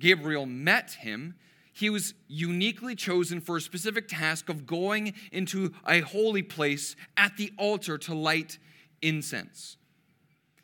Gabriel 0.00 0.44
met 0.44 0.92
him, 0.92 1.34
he 1.72 1.90
was 1.90 2.14
uniquely 2.28 2.94
chosen 2.94 3.40
for 3.40 3.56
a 3.56 3.60
specific 3.60 4.08
task 4.08 4.48
of 4.48 4.66
going 4.66 5.14
into 5.32 5.72
a 5.86 6.00
holy 6.00 6.42
place 6.42 6.96
at 7.16 7.36
the 7.36 7.52
altar 7.56 7.96
to 7.98 8.14
light 8.14 8.58
incense. 9.02 9.76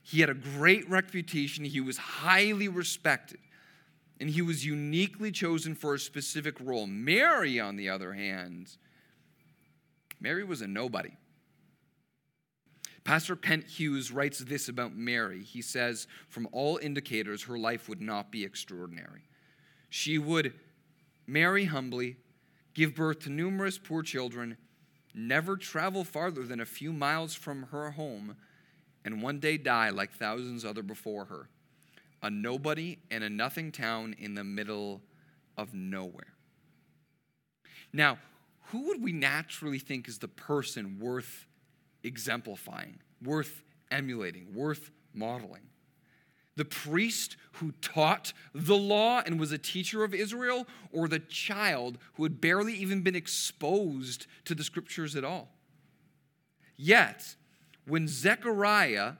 He 0.02 0.20
had 0.20 0.30
a 0.30 0.34
great 0.34 0.88
reputation, 0.88 1.64
he 1.64 1.80
was 1.80 1.96
highly 1.96 2.68
respected, 2.68 3.40
and 4.20 4.30
he 4.30 4.42
was 4.42 4.64
uniquely 4.64 5.30
chosen 5.30 5.74
for 5.74 5.94
a 5.94 5.98
specific 5.98 6.56
role. 6.60 6.86
Mary, 6.86 7.58
on 7.58 7.76
the 7.76 7.88
other 7.88 8.12
hand, 8.12 8.76
Mary 10.20 10.44
was 10.44 10.62
a 10.62 10.66
nobody. 10.66 11.16
Pastor 13.04 13.36
Kent 13.36 13.66
Hughes 13.66 14.10
writes 14.10 14.40
this 14.40 14.68
about 14.68 14.96
Mary. 14.96 15.42
He 15.42 15.62
says, 15.62 16.08
From 16.28 16.48
all 16.50 16.78
indicators, 16.78 17.44
her 17.44 17.56
life 17.56 17.88
would 17.88 18.00
not 18.00 18.32
be 18.32 18.44
extraordinary. 18.44 19.22
She 19.90 20.18
would 20.18 20.54
marry 21.26 21.66
humbly, 21.66 22.16
give 22.74 22.94
birth 22.94 23.20
to 23.20 23.30
numerous 23.30 23.78
poor 23.78 24.02
children, 24.02 24.56
never 25.14 25.56
travel 25.56 26.04
farther 26.04 26.42
than 26.42 26.60
a 26.60 26.66
few 26.66 26.92
miles 26.92 27.34
from 27.34 27.64
her 27.64 27.92
home, 27.92 28.36
and 29.04 29.22
one 29.22 29.38
day 29.38 29.56
die 29.56 29.90
like 29.90 30.12
thousands 30.12 30.64
other 30.64 30.82
before 30.82 31.26
her. 31.26 31.48
A 32.22 32.30
nobody 32.30 32.98
and 33.10 33.22
a 33.22 33.30
nothing 33.30 33.70
town 33.72 34.14
in 34.18 34.34
the 34.34 34.44
middle 34.44 35.02
of 35.56 35.74
nowhere. 35.74 36.34
Now, 37.92 38.18
who 38.70 38.88
would 38.88 39.02
we 39.02 39.12
naturally 39.12 39.78
think 39.78 40.08
is 40.08 40.18
the 40.18 40.28
person 40.28 40.98
worth 40.98 41.46
exemplifying, 42.02 43.00
worth 43.22 43.62
emulating, 43.90 44.54
worth 44.54 44.90
modeling. 45.12 45.68
The 46.56 46.64
priest 46.64 47.36
who 47.52 47.72
taught 47.80 48.32
the 48.54 48.76
law 48.76 49.22
and 49.24 49.38
was 49.38 49.52
a 49.52 49.58
teacher 49.58 50.04
of 50.04 50.14
Israel, 50.14 50.66
or 50.92 51.08
the 51.08 51.18
child 51.18 51.98
who 52.14 52.22
had 52.22 52.40
barely 52.40 52.74
even 52.74 53.02
been 53.02 53.16
exposed 53.16 54.26
to 54.44 54.54
the 54.54 54.64
scriptures 54.64 55.16
at 55.16 55.24
all. 55.24 55.48
Yet, 56.76 57.36
when 57.86 58.08
Zechariah, 58.08 59.14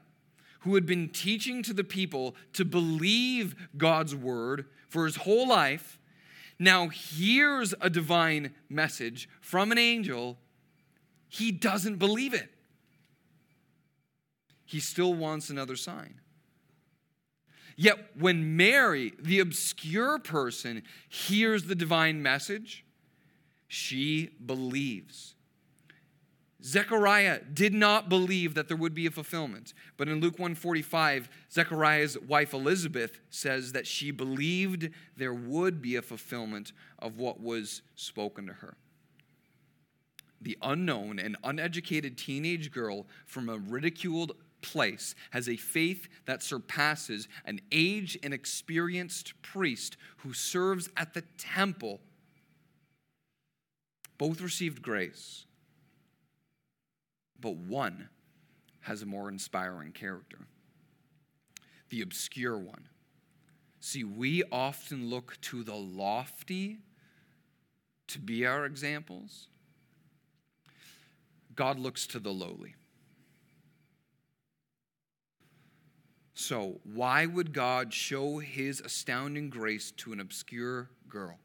who 0.61 0.75
had 0.75 0.87
been 0.87 1.09
teaching 1.09 1.63
to 1.63 1.73
the 1.73 1.85
people 1.85 2.35
to 2.55 2.65
believe 2.65 3.55
God's 3.77 4.15
word 4.15 4.67
for 4.89 5.05
his 5.05 5.17
whole 5.17 5.49
life, 5.49 5.99
now 6.59 6.89
hears 6.89 7.75
a 7.81 7.91
divine 7.91 8.55
message 8.69 9.29
from 9.41 9.73
an 9.73 9.79
angel, 9.79 10.39
he 11.29 11.53
doesn't 11.53 11.97
believe 11.97 12.35
it 12.35 12.51
he 14.67 14.81
still 14.81 15.15
wants 15.15 15.49
another 15.49 15.77
sign. 15.77 16.21
Yet 17.77 17.99
when 18.19 18.57
Mary, 18.57 19.13
the 19.19 19.41
obscure 19.41 20.19
person, 20.19 20.83
hears 21.09 21.65
the 21.65 21.75
divine 21.75 22.23
message, 22.23 22.85
she 23.69 24.31
believes. 24.45 25.35
Zechariah 26.67 27.43
did 27.45 27.75
not 27.75 28.09
believe 28.09 28.55
that 28.55 28.67
there 28.67 28.77
would 28.77 28.95
be 28.95 29.07
a 29.07 29.11
fulfillment. 29.11 29.73
But 29.97 30.09
in 30.09 30.21
Luke 30.21 30.39
145, 30.39 31.29
Zechariah's 31.53 32.19
wife 32.19 32.55
Elizabeth 32.55 33.21
says 33.31 33.73
that 33.73 33.87
she 33.87 34.11
believed 34.11 34.91
there 35.17 35.35
would 35.35 35.81
be 35.81 35.95
a 35.95 36.03
fulfillment 36.03 36.73
of 36.99 37.19
what 37.19 37.41
was 37.41 37.83
spoken 37.95 38.47
to 38.47 38.55
her. 38.55 38.77
The 40.41 40.59
unknown 40.61 41.19
and 41.19 41.37
uneducated 41.45 42.19
teenage 42.19 42.73
girl 42.73 43.07
from 43.27 43.49
a 43.49 43.59
ridiculed 43.59 44.33
place 44.63 45.15
has 45.31 45.49
a 45.49 45.57
faith 45.57 46.09
that 46.27 46.43
surpasses 46.43 47.29
an 47.45 47.61
aged 47.71 48.19
and 48.23 48.35
experienced 48.35 49.41
priest 49.43 49.97
who 50.19 50.33
serves 50.33 50.89
at 50.97 51.15
the 51.15 51.23
temple. 51.39 52.01
Both 54.19 54.41
received 54.41 54.83
grace, 54.83 55.47
but 57.39 57.57
one 57.57 58.09
has 58.81 59.03
a 59.03 59.07
more 59.07 59.29
inspiring 59.29 59.93
character 59.93 60.47
the 61.89 62.03
obscure 62.03 62.59
one. 62.59 62.89
See, 63.81 64.05
we 64.05 64.43
often 64.51 65.09
look 65.09 65.41
to 65.43 65.63
the 65.63 65.75
lofty 65.75 66.79
to 68.09 68.19
be 68.19 68.47
our 68.47 68.67
examples. 68.67 69.49
God 71.55 71.79
looks 71.79 72.07
to 72.09 72.19
the 72.19 72.33
lowly. 72.33 72.75
So, 76.39 76.81
why 76.85 77.25
would 77.25 77.55
God 77.55 77.95
show 77.95 78.41
his 78.41 78.81
astounding 78.81 79.49
grace 79.49 79.91
to 79.93 80.13
an 80.13 80.21
obscure 80.21 80.91
girl? 81.09 81.39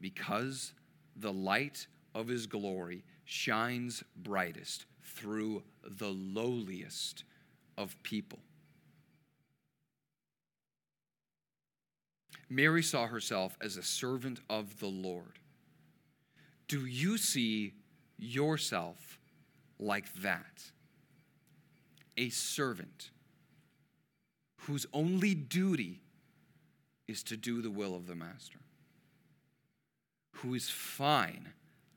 Because 0.00 0.72
the 1.14 1.32
light 1.32 1.86
of 2.12 2.26
his 2.26 2.48
glory 2.48 3.04
shines 3.24 4.02
brightest 4.16 4.86
through 5.04 5.62
the 5.84 6.08
lowliest 6.08 7.22
of 7.78 7.94
people. 8.02 8.40
Mary 12.50 12.82
saw 12.82 13.06
herself 13.06 13.56
as 13.60 13.76
a 13.76 13.82
servant 13.82 14.40
of 14.50 14.80
the 14.80 14.88
Lord. 14.88 15.38
Do 16.66 16.84
you 16.84 17.16
see 17.16 17.74
yourself 18.18 19.20
like 19.78 20.12
that? 20.14 20.72
A 22.16 22.30
servant 22.30 23.10
whose 24.66 24.86
only 24.92 25.34
duty 25.34 26.00
is 27.06 27.22
to 27.22 27.36
do 27.36 27.60
the 27.60 27.70
will 27.70 27.94
of 27.94 28.06
the 28.06 28.14
master, 28.14 28.58
who 30.36 30.54
is 30.54 30.70
fine 30.70 31.52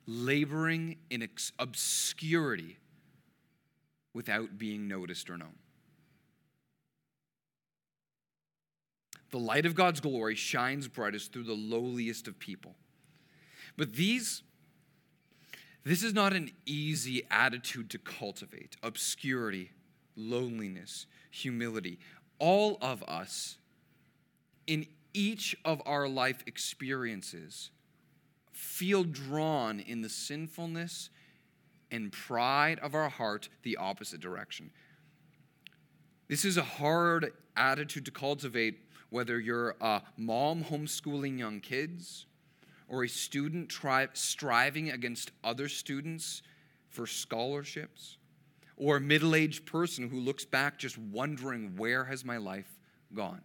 laboring 0.05 0.97
in 1.09 1.27
obscurity 1.59 2.77
without 4.13 4.57
being 4.57 4.87
noticed 4.87 5.29
or 5.29 5.37
known. 5.37 5.55
The 9.31 9.39
light 9.39 9.65
of 9.65 9.75
God's 9.75 9.99
glory 9.99 10.35
shines 10.35 10.87
brightest 10.87 11.33
through 11.33 11.43
the 11.43 11.53
lowliest 11.53 12.27
of 12.27 12.39
people. 12.39 12.75
But 13.75 13.93
these, 13.93 14.41
this 15.83 16.01
is 16.01 16.13
not 16.13 16.33
an 16.33 16.51
easy 16.65 17.23
attitude 17.29 17.89
to 17.91 17.97
cultivate 17.97 18.77
obscurity, 18.81 19.71
loneliness, 20.15 21.05
humility 21.29 21.99
all 22.39 22.77
of 22.81 23.03
us, 23.03 23.57
in 24.65 24.85
each 25.13 25.55
of 25.65 25.81
our 25.85 26.07
life 26.07 26.43
experiences, 26.45 27.71
feel 28.51 29.03
drawn 29.03 29.79
in 29.79 30.01
the 30.01 30.09
sinfulness 30.09 31.09
and 31.91 32.11
pride 32.11 32.79
of 32.79 32.93
our 32.93 33.09
heart 33.09 33.49
the 33.63 33.77
opposite 33.77 34.19
direction. 34.19 34.71
This 36.27 36.43
is 36.43 36.57
a 36.57 36.63
hard 36.63 37.31
attitude 37.55 38.05
to 38.05 38.11
cultivate, 38.11 38.79
whether 39.09 39.39
you're 39.39 39.75
a 39.79 40.01
mom 40.17 40.63
homeschooling 40.65 41.39
young 41.39 41.61
kids 41.61 42.25
or 42.89 43.03
a 43.03 43.09
student 43.09 43.69
tri- 43.69 44.09
striving 44.13 44.91
against 44.91 45.31
other 45.43 45.69
students 45.69 46.41
for 46.89 47.07
scholarships 47.07 48.17
or 48.77 48.97
a 48.97 49.01
middle 49.01 49.35
aged 49.35 49.65
person 49.65 50.07
who 50.07 50.19
looks 50.19 50.45
back 50.45 50.77
just 50.77 50.97
wondering, 50.97 51.75
where 51.75 52.05
has 52.05 52.23
my 52.23 52.37
life 52.37 52.77
gone? 53.13 53.41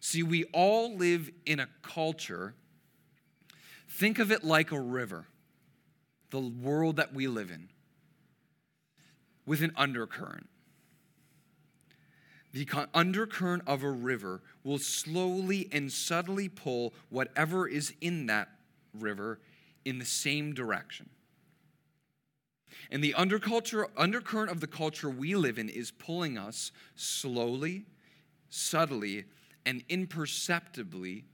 See, 0.00 0.22
we 0.22 0.44
all 0.52 0.96
live 0.96 1.30
in 1.46 1.60
a 1.60 1.68
culture, 1.82 2.54
think 3.88 4.18
of 4.18 4.30
it 4.30 4.44
like 4.44 4.70
a 4.70 4.80
river, 4.80 5.26
the 6.30 6.40
world 6.40 6.96
that 6.96 7.14
we 7.14 7.26
live 7.26 7.50
in, 7.50 7.68
with 9.46 9.62
an 9.62 9.72
undercurrent. 9.76 10.48
The 12.52 12.68
undercurrent 12.92 13.62
of 13.66 13.82
a 13.82 13.90
river 13.90 14.42
will 14.62 14.78
slowly 14.78 15.68
and 15.72 15.90
subtly 15.90 16.50
pull 16.50 16.92
whatever 17.08 17.66
is 17.66 17.94
in 18.02 18.26
that 18.26 18.48
river 18.92 19.40
in 19.86 19.98
the 19.98 20.04
same 20.04 20.52
direction. 20.52 21.08
And 22.90 23.02
the 23.02 23.14
underculture, 23.16 23.86
undercurrent 23.96 24.50
of 24.50 24.60
the 24.60 24.66
culture 24.66 25.10
we 25.10 25.34
live 25.34 25.58
in 25.58 25.68
is 25.68 25.90
pulling 25.90 26.38
us 26.38 26.72
slowly, 26.94 27.84
subtly, 28.50 29.24
and 29.64 29.82
imperceptibly 29.88 31.24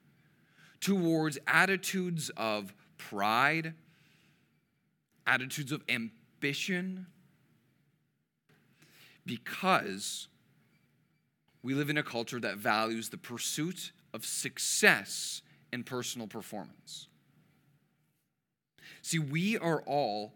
towards 0.80 1.38
attitudes 1.46 2.30
of 2.36 2.74
pride, 2.96 3.74
attitudes 5.26 5.72
of 5.72 5.82
ambition, 5.88 7.06
because 9.26 10.28
we 11.62 11.74
live 11.74 11.90
in 11.90 11.98
a 11.98 12.02
culture 12.02 12.40
that 12.40 12.56
values 12.56 13.08
the 13.08 13.18
pursuit 13.18 13.92
of 14.14 14.24
success 14.24 15.42
and 15.72 15.84
personal 15.84 16.26
performance. 16.26 17.08
See, 19.02 19.18
we 19.18 19.58
are 19.58 19.82
all, 19.82 20.34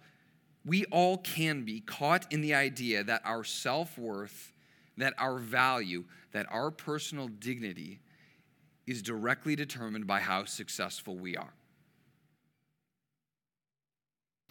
we 0.64 0.84
all 0.86 1.18
can 1.18 1.64
be 1.64 1.80
caught 1.80 2.32
in 2.32 2.40
the 2.40 2.54
idea 2.54 3.02
that 3.04 3.22
our 3.24 3.44
self 3.44 3.98
worth, 3.98 4.52
that 4.96 5.14
our 5.18 5.38
value, 5.38 6.04
that 6.32 6.46
our 6.50 6.70
personal 6.70 7.28
dignity 7.28 8.00
is 8.86 9.02
directly 9.02 9.56
determined 9.56 10.06
by 10.06 10.20
how 10.20 10.44
successful 10.44 11.16
we 11.16 11.36
are. 11.36 11.54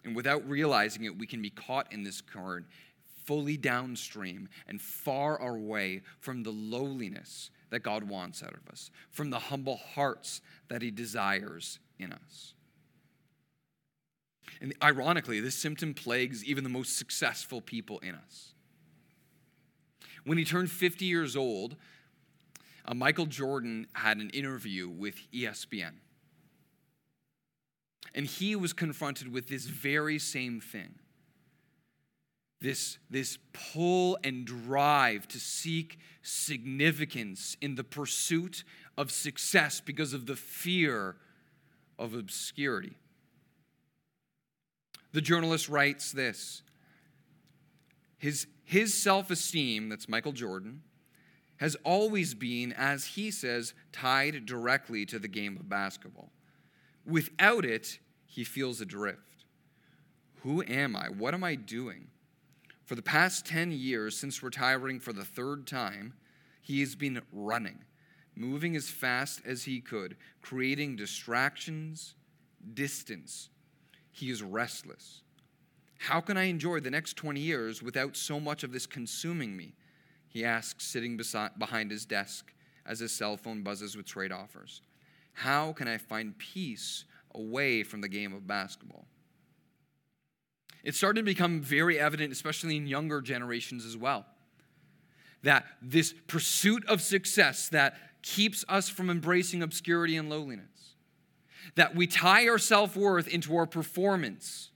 And 0.04 0.16
without 0.16 0.48
realizing 0.48 1.04
it, 1.04 1.16
we 1.16 1.26
can 1.26 1.40
be 1.40 1.50
caught 1.50 1.92
in 1.92 2.02
this 2.02 2.20
current 2.20 2.66
fully 3.24 3.56
downstream 3.56 4.48
and 4.66 4.80
far 4.80 5.36
away 5.36 6.02
from 6.18 6.42
the 6.42 6.50
lowliness 6.50 7.50
that 7.70 7.80
God 7.80 8.04
wants 8.04 8.42
out 8.42 8.54
of 8.54 8.68
us, 8.70 8.90
from 9.10 9.30
the 9.30 9.38
humble 9.38 9.76
hearts 9.94 10.40
that 10.68 10.82
He 10.82 10.90
desires 10.90 11.78
in 11.98 12.12
us. 12.12 12.54
And 14.60 14.74
ironically, 14.82 15.40
this 15.40 15.54
symptom 15.54 15.94
plagues 15.94 16.44
even 16.44 16.64
the 16.64 16.70
most 16.70 16.96
successful 16.96 17.60
people 17.60 17.98
in 18.00 18.14
us. 18.14 18.54
When 20.24 20.38
he 20.38 20.44
turned 20.44 20.70
50 20.70 21.04
years 21.04 21.36
old, 21.36 21.76
uh, 22.84 22.94
Michael 22.94 23.26
Jordan 23.26 23.86
had 23.92 24.18
an 24.18 24.30
interview 24.30 24.88
with 24.88 25.16
ESPN. 25.32 25.94
And 28.14 28.26
he 28.26 28.54
was 28.54 28.72
confronted 28.72 29.32
with 29.32 29.48
this 29.48 29.66
very 29.66 30.18
same 30.18 30.60
thing 30.60 30.98
this, 32.62 32.98
this 33.10 33.38
pull 33.52 34.16
and 34.22 34.46
drive 34.46 35.26
to 35.28 35.40
seek 35.40 35.98
significance 36.22 37.56
in 37.60 37.74
the 37.74 37.82
pursuit 37.82 38.62
of 38.96 39.10
success 39.10 39.80
because 39.80 40.12
of 40.12 40.26
the 40.26 40.36
fear 40.36 41.16
of 41.98 42.14
obscurity. 42.14 42.94
The 45.12 45.20
journalist 45.20 45.68
writes 45.68 46.12
this 46.12 46.62
His, 48.18 48.46
his 48.64 48.94
self 48.94 49.30
esteem, 49.30 49.88
that's 49.88 50.08
Michael 50.08 50.32
Jordan, 50.32 50.82
has 51.58 51.76
always 51.84 52.34
been, 52.34 52.72
as 52.72 53.04
he 53.04 53.30
says, 53.30 53.74
tied 53.92 54.46
directly 54.46 55.06
to 55.06 55.18
the 55.18 55.28
game 55.28 55.56
of 55.56 55.68
basketball. 55.68 56.30
Without 57.06 57.64
it, 57.64 57.98
he 58.26 58.44
feels 58.44 58.80
adrift. 58.80 59.44
Who 60.42 60.62
am 60.62 60.96
I? 60.96 61.08
What 61.08 61.34
am 61.34 61.44
I 61.44 61.54
doing? 61.54 62.08
For 62.84 62.94
the 62.94 63.02
past 63.02 63.46
10 63.46 63.72
years, 63.72 64.18
since 64.18 64.42
retiring 64.42 64.98
for 64.98 65.12
the 65.12 65.24
third 65.24 65.66
time, 65.66 66.14
he 66.60 66.80
has 66.80 66.94
been 66.94 67.20
running, 67.32 67.78
moving 68.34 68.74
as 68.74 68.88
fast 68.88 69.40
as 69.44 69.64
he 69.64 69.80
could, 69.80 70.16
creating 70.40 70.96
distractions, 70.96 72.14
distance, 72.74 73.50
he 74.12 74.30
is 74.30 74.42
restless. 74.42 75.22
How 75.98 76.20
can 76.20 76.36
I 76.36 76.44
enjoy 76.44 76.80
the 76.80 76.90
next 76.90 77.16
20 77.16 77.40
years 77.40 77.82
without 77.82 78.16
so 78.16 78.38
much 78.38 78.62
of 78.62 78.72
this 78.72 78.86
consuming 78.86 79.56
me? 79.56 79.74
He 80.28 80.44
asks, 80.44 80.84
sitting 80.84 81.16
beside, 81.16 81.58
behind 81.58 81.90
his 81.90 82.04
desk 82.04 82.52
as 82.86 83.00
his 83.00 83.12
cell 83.12 83.36
phone 83.36 83.62
buzzes 83.62 83.96
with 83.96 84.06
trade 84.06 84.32
offers. 84.32 84.82
How 85.32 85.72
can 85.72 85.88
I 85.88 85.98
find 85.98 86.36
peace 86.38 87.04
away 87.34 87.82
from 87.82 88.00
the 88.00 88.08
game 88.08 88.32
of 88.32 88.46
basketball? 88.46 89.06
It 90.84 90.94
started 90.94 91.20
to 91.20 91.24
become 91.24 91.60
very 91.60 91.98
evident, 91.98 92.32
especially 92.32 92.76
in 92.76 92.86
younger 92.86 93.20
generations 93.20 93.86
as 93.86 93.96
well, 93.96 94.26
that 95.42 95.64
this 95.80 96.12
pursuit 96.26 96.84
of 96.86 97.00
success 97.00 97.68
that 97.68 97.94
keeps 98.22 98.64
us 98.68 98.88
from 98.88 99.08
embracing 99.08 99.62
obscurity 99.62 100.16
and 100.16 100.28
lowliness 100.28 100.71
that 101.74 101.94
we 101.94 102.06
tie 102.06 102.48
our 102.48 102.58
self 102.58 102.96
worth 102.96 103.28
into 103.28 103.56
our 103.56 103.66
performance. 103.66 104.70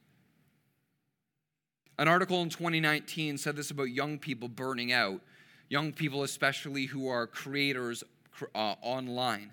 An 1.98 2.08
article 2.08 2.42
in 2.42 2.50
2019 2.50 3.38
said 3.38 3.56
this 3.56 3.70
about 3.70 3.84
young 3.84 4.18
people 4.18 4.48
burning 4.48 4.92
out, 4.92 5.20
young 5.68 5.92
people, 5.92 6.22
especially 6.22 6.86
who 6.86 7.08
are 7.08 7.26
creators 7.26 8.04
uh, 8.54 8.74
online. 8.82 9.52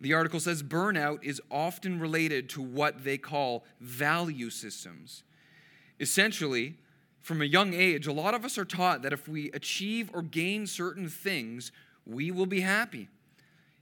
The 0.00 0.14
article 0.14 0.40
says 0.40 0.62
burnout 0.62 1.22
is 1.22 1.40
often 1.50 2.00
related 2.00 2.48
to 2.50 2.62
what 2.62 3.04
they 3.04 3.18
call 3.18 3.64
value 3.80 4.50
systems. 4.50 5.22
Essentially, 6.00 6.76
from 7.20 7.40
a 7.40 7.46
young 7.46 7.72
age, 7.72 8.06
a 8.06 8.12
lot 8.12 8.34
of 8.34 8.44
us 8.44 8.58
are 8.58 8.66
taught 8.66 9.02
that 9.02 9.12
if 9.12 9.28
we 9.28 9.50
achieve 9.52 10.10
or 10.12 10.20
gain 10.20 10.66
certain 10.66 11.08
things, 11.08 11.72
we 12.04 12.30
will 12.30 12.46
be 12.46 12.60
happy. 12.60 13.08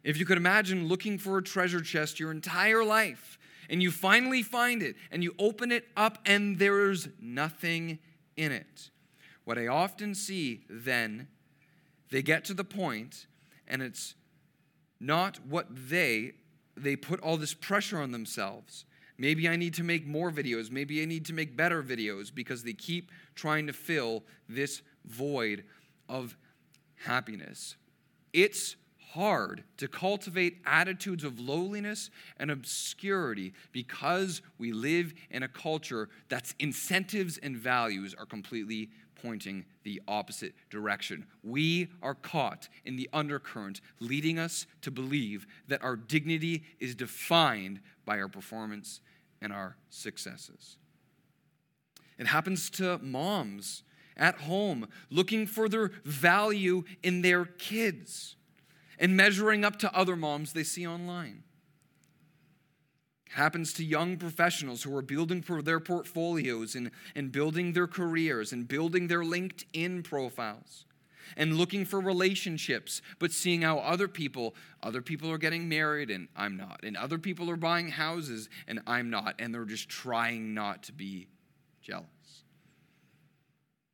If 0.04 0.16
you 0.18 0.24
could 0.24 0.36
imagine 0.36 0.88
looking 0.88 1.18
for 1.18 1.38
a 1.38 1.42
treasure 1.42 1.80
chest 1.80 2.18
your 2.18 2.30
entire 2.30 2.84
life, 2.84 3.38
and 3.70 3.82
you 3.82 3.90
finally 3.90 4.42
find 4.42 4.82
it, 4.82 4.96
and 5.10 5.22
you 5.22 5.34
open 5.38 5.70
it 5.70 5.86
up, 5.96 6.18
and 6.26 6.58
there's 6.58 7.08
nothing 7.20 7.98
in 8.36 8.52
it. 8.52 8.90
What 9.44 9.58
I 9.58 9.66
often 9.66 10.14
see 10.14 10.64
then, 10.68 11.28
they 12.10 12.22
get 12.22 12.44
to 12.46 12.54
the 12.54 12.64
point, 12.64 13.26
and 13.66 13.80
it's 13.80 14.14
not 15.00 15.38
what 15.46 15.66
they, 15.70 16.32
they 16.76 16.96
put 16.96 17.20
all 17.20 17.36
this 17.36 17.54
pressure 17.54 17.98
on 17.98 18.12
themselves. 18.12 18.84
Maybe 19.18 19.48
I 19.48 19.56
need 19.56 19.74
to 19.74 19.84
make 19.84 20.06
more 20.06 20.32
videos. 20.32 20.70
Maybe 20.70 21.02
I 21.02 21.04
need 21.04 21.26
to 21.26 21.32
make 21.32 21.56
better 21.56 21.82
videos 21.82 22.34
because 22.34 22.64
they 22.64 22.72
keep 22.72 23.10
trying 23.34 23.66
to 23.68 23.72
fill 23.72 24.24
this 24.48 24.82
void 25.04 25.64
of 26.08 26.36
happiness. 26.96 27.76
It's 28.32 28.76
hard 29.14 29.62
to 29.76 29.86
cultivate 29.88 30.56
attitudes 30.64 31.22
of 31.22 31.38
lowliness 31.38 32.10
and 32.38 32.50
obscurity 32.50 33.52
because 33.70 34.40
we 34.58 34.72
live 34.72 35.12
in 35.30 35.42
a 35.42 35.48
culture 35.48 36.08
that's 36.28 36.54
incentives 36.58 37.36
and 37.38 37.56
values 37.56 38.14
are 38.18 38.24
completely 38.24 38.88
pointing 39.22 39.64
the 39.84 40.00
opposite 40.08 40.54
direction. 40.70 41.26
We 41.42 41.88
are 42.02 42.14
caught 42.14 42.68
in 42.86 42.96
the 42.96 43.08
undercurrent, 43.12 43.82
leading 44.00 44.38
us 44.38 44.66
to 44.80 44.90
believe 44.90 45.46
that 45.68 45.84
our 45.84 45.96
dignity 45.96 46.64
is 46.80 46.94
defined 46.94 47.80
by 48.06 48.18
our 48.18 48.28
performance 48.28 49.00
and 49.42 49.52
our 49.52 49.76
successes. 49.90 50.78
It 52.18 52.28
happens 52.28 52.70
to 52.70 52.98
moms 52.98 53.82
at 54.16 54.36
home 54.40 54.88
looking 55.10 55.46
for 55.46 55.68
their 55.68 55.90
value 56.04 56.84
in 57.02 57.22
their 57.22 57.44
kids 57.44 58.36
and 58.98 59.16
measuring 59.16 59.64
up 59.64 59.78
to 59.78 59.94
other 59.94 60.16
moms 60.16 60.52
they 60.52 60.64
see 60.64 60.86
online. 60.86 61.42
Happens 63.30 63.72
to 63.74 63.84
young 63.84 64.18
professionals 64.18 64.82
who 64.82 64.94
are 64.94 65.02
building 65.02 65.40
for 65.40 65.62
their 65.62 65.80
portfolios 65.80 66.74
and, 66.74 66.90
and 67.14 67.32
building 67.32 67.72
their 67.72 67.86
careers 67.86 68.52
and 68.52 68.68
building 68.68 69.08
their 69.08 69.22
LinkedIn 69.22 70.04
profiles 70.04 70.84
and 71.36 71.56
looking 71.56 71.84
for 71.84 72.00
relationships, 72.00 73.00
but 73.18 73.32
seeing 73.32 73.62
how 73.62 73.78
other 73.78 74.08
people, 74.08 74.54
other 74.82 75.00
people 75.00 75.30
are 75.30 75.38
getting 75.38 75.68
married 75.68 76.10
and 76.10 76.28
I'm 76.36 76.56
not, 76.56 76.80
and 76.82 76.96
other 76.96 77.18
people 77.18 77.50
are 77.50 77.56
buying 77.56 77.88
houses 77.88 78.48
and 78.68 78.80
I'm 78.86 79.10
not, 79.10 79.36
and 79.38 79.54
they're 79.54 79.64
just 79.64 79.88
trying 79.88 80.52
not 80.54 80.82
to 80.84 80.92
be 80.92 81.28
jealous. 81.80 82.06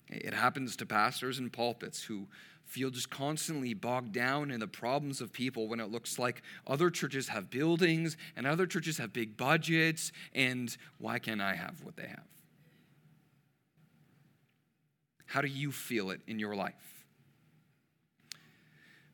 It 0.08 0.32
happens 0.34 0.76
to 0.76 0.86
pastors 0.86 1.38
and 1.38 1.52
pulpits 1.52 2.02
who 2.02 2.26
feel 2.68 2.90
just 2.90 3.10
constantly 3.10 3.72
bogged 3.74 4.12
down 4.12 4.50
in 4.50 4.60
the 4.60 4.68
problems 4.68 5.20
of 5.20 5.32
people 5.32 5.68
when 5.68 5.80
it 5.80 5.90
looks 5.90 6.18
like 6.18 6.42
other 6.66 6.90
churches 6.90 7.28
have 7.28 7.50
buildings 7.50 8.16
and 8.36 8.46
other 8.46 8.66
churches 8.66 8.98
have 8.98 9.12
big 9.12 9.36
budgets, 9.36 10.12
and 10.34 10.76
why 10.98 11.18
can't 11.18 11.40
I 11.40 11.54
have 11.54 11.82
what 11.82 11.96
they 11.96 12.06
have? 12.06 12.26
How 15.26 15.40
do 15.40 15.48
you 15.48 15.72
feel 15.72 16.10
it 16.10 16.20
in 16.26 16.38
your 16.38 16.54
life? 16.54 16.74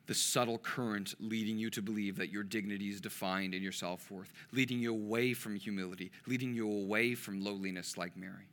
The 0.07 0.15
subtle 0.15 0.59
current 0.59 1.15
leading 1.19 1.59
you 1.59 1.71
to 1.71 1.81
believe 1.81 2.17
that 2.17 2.31
your 2.31 2.43
dignity 2.43 2.89
is 2.91 3.01
defined 3.01 3.55
in 3.55 3.63
your 3.63 3.73
self 3.73 4.11
worth, 4.11 4.33
leading 4.53 4.81
you 4.81 4.91
away 4.91 5.33
from 5.33 5.57
humility, 5.57 6.11
leading 6.27 6.55
you 6.55 6.71
away 6.71 7.15
from 7.15 7.43
lowliness 7.43 7.97
like 7.97 8.17
Mary. 8.17 8.49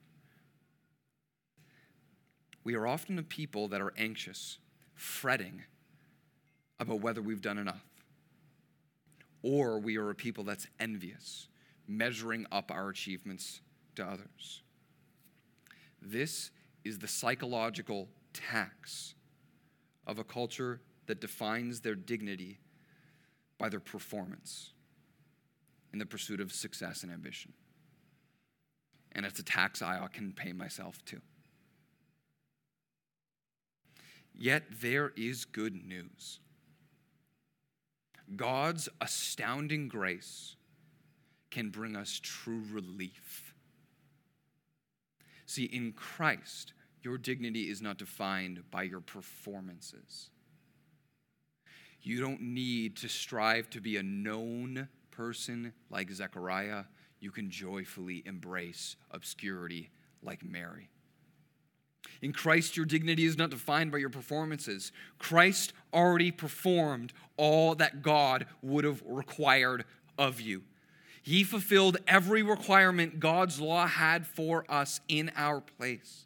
We 2.64 2.76
are 2.76 2.88
often 2.88 3.18
a 3.20 3.24
people 3.24 3.68
that 3.70 3.82
are 3.82 3.94
anxious 3.98 4.60
fretting 5.02 5.64
about 6.80 7.02
whether 7.02 7.24
we've 7.24 7.42
done 7.42 7.58
enough. 7.58 7.84
Or 9.42 9.80
we 9.80 9.98
are 9.98 10.12
a 10.12 10.16
people 10.16 10.44
that's 10.44 10.68
envious, 10.80 11.48
measuring 11.88 12.46
up 12.52 12.70
our 12.70 12.90
achievements 12.90 13.62
to 13.96 14.06
others. 14.06 14.62
This 16.04 16.52
is 16.84 17.00
the 17.00 17.08
psychological 17.08 18.10
tax 18.32 19.16
of 20.06 20.20
a 20.20 20.24
culture 20.24 20.82
that 21.08 21.20
defines 21.20 21.80
their 21.80 21.96
dignity 21.96 22.60
by 23.58 23.70
their 23.70 23.80
performance 23.80 24.74
in 25.94 25.98
the 25.98 26.06
pursuit 26.06 26.40
of 26.40 26.54
success 26.54 27.02
and 27.02 27.12
ambition. 27.12 27.54
And 29.14 29.26
it's 29.26 29.40
a 29.40 29.44
tax 29.44 29.82
I 29.82 30.08
can 30.14 30.32
pay 30.32 30.54
myself 30.54 31.04
to. 31.06 31.22
Yet 34.42 34.64
there 34.82 35.14
is 35.16 35.46
good 35.46 35.86
news. 35.86 36.40
God's 38.36 38.90
astounding 39.00 39.88
grace 39.88 40.56
can 41.52 41.70
bring 41.70 41.96
us 41.96 42.20
true 42.24 42.64
relief. 42.72 43.54
See, 45.46 45.66
in 45.66 45.92
Christ, 45.92 46.74
your 47.04 47.20
dignity 47.20 47.70
is 47.70 47.84
not 47.84 48.00
defined 48.00 48.64
by 48.72 48.82
your 48.82 49.02
performances. 49.02 50.32
You 52.02 52.20
don't 52.20 52.42
need 52.42 52.98
to 52.98 53.10
strive 53.10 53.70
to 53.70 53.80
be 53.80 53.98
a 53.98 54.04
known 54.04 54.88
person 55.12 55.72
like 55.92 56.10
Zechariah. 56.10 56.86
You 57.20 57.30
can 57.30 57.52
joyfully 57.52 58.24
embrace 58.26 58.96
obscurity 59.12 59.92
like 60.24 60.44
Mary. 60.44 60.90
In 62.22 62.34
Christ, 62.34 62.78
your 62.78 62.86
dignity 62.86 63.26
is 63.26 63.38
not 63.38 63.50
defined 63.50 63.92
by 63.92 63.98
your 63.98 64.10
performances. 64.10 64.92
Christ 65.18 65.74
already 65.94 66.32
performed 66.32 67.14
all 67.38 67.76
that 67.76 68.02
God 68.02 68.46
would 68.62 68.84
have 68.84 69.02
required 69.06 69.86
of 70.18 70.40
you. 70.40 70.64
He 71.24 71.44
fulfilled 71.44 71.98
every 72.08 72.44
requirement 72.44 73.20
God's 73.20 73.60
law 73.60 73.88
had 73.88 74.26
for 74.26 74.66
us 74.70 75.02
in 75.08 75.32
our 75.36 75.62
place. 75.62 76.26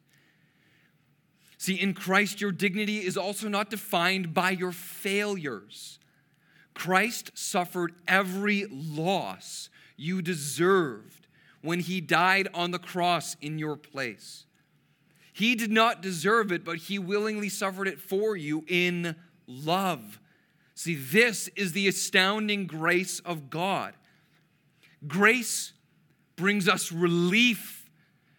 See, 1.57 1.75
in 1.75 1.93
Christ, 1.93 2.41
your 2.41 2.51
dignity 2.51 2.99
is 2.99 3.17
also 3.17 3.47
not 3.47 3.69
defined 3.69 4.33
by 4.33 4.51
your 4.51 4.71
failures. 4.71 5.99
Christ 6.73 7.31
suffered 7.33 7.93
every 8.07 8.65
loss 8.69 9.69
you 9.97 10.21
deserved 10.21 11.27
when 11.61 11.79
he 11.79 12.01
died 12.01 12.47
on 12.53 12.71
the 12.71 12.79
cross 12.79 13.35
in 13.41 13.57
your 13.57 13.77
place. 13.77 14.44
He 15.35 15.55
did 15.55 15.69
not 15.69 16.01
deserve 16.01 16.53
it, 16.53 16.63
but 16.63 16.77
he 16.77 16.97
willingly 16.97 17.49
suffered 17.49 17.89
it 17.89 17.99
for 17.99 18.37
you 18.37 18.63
in 18.69 19.17
love. 19.47 20.21
See, 20.75 20.95
this 20.95 21.49
is 21.57 21.73
the 21.73 21.89
astounding 21.89 22.67
grace 22.67 23.19
of 23.19 23.49
God. 23.49 23.95
Grace 25.05 25.73
brings 26.37 26.69
us 26.69 26.89
relief 26.89 27.89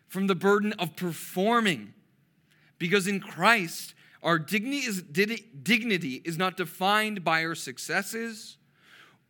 from 0.08 0.26
the 0.26 0.34
burden 0.34 0.72
of 0.78 0.96
performing 0.96 1.92
because 2.78 3.06
in 3.06 3.20
Christ, 3.20 3.92
our 4.22 4.38
dignity 4.38 4.78
is, 4.78 5.02
dignity 5.02 6.22
is 6.24 6.38
not 6.38 6.56
defined 6.56 7.22
by 7.22 7.44
our 7.44 7.54
successes 7.54 8.56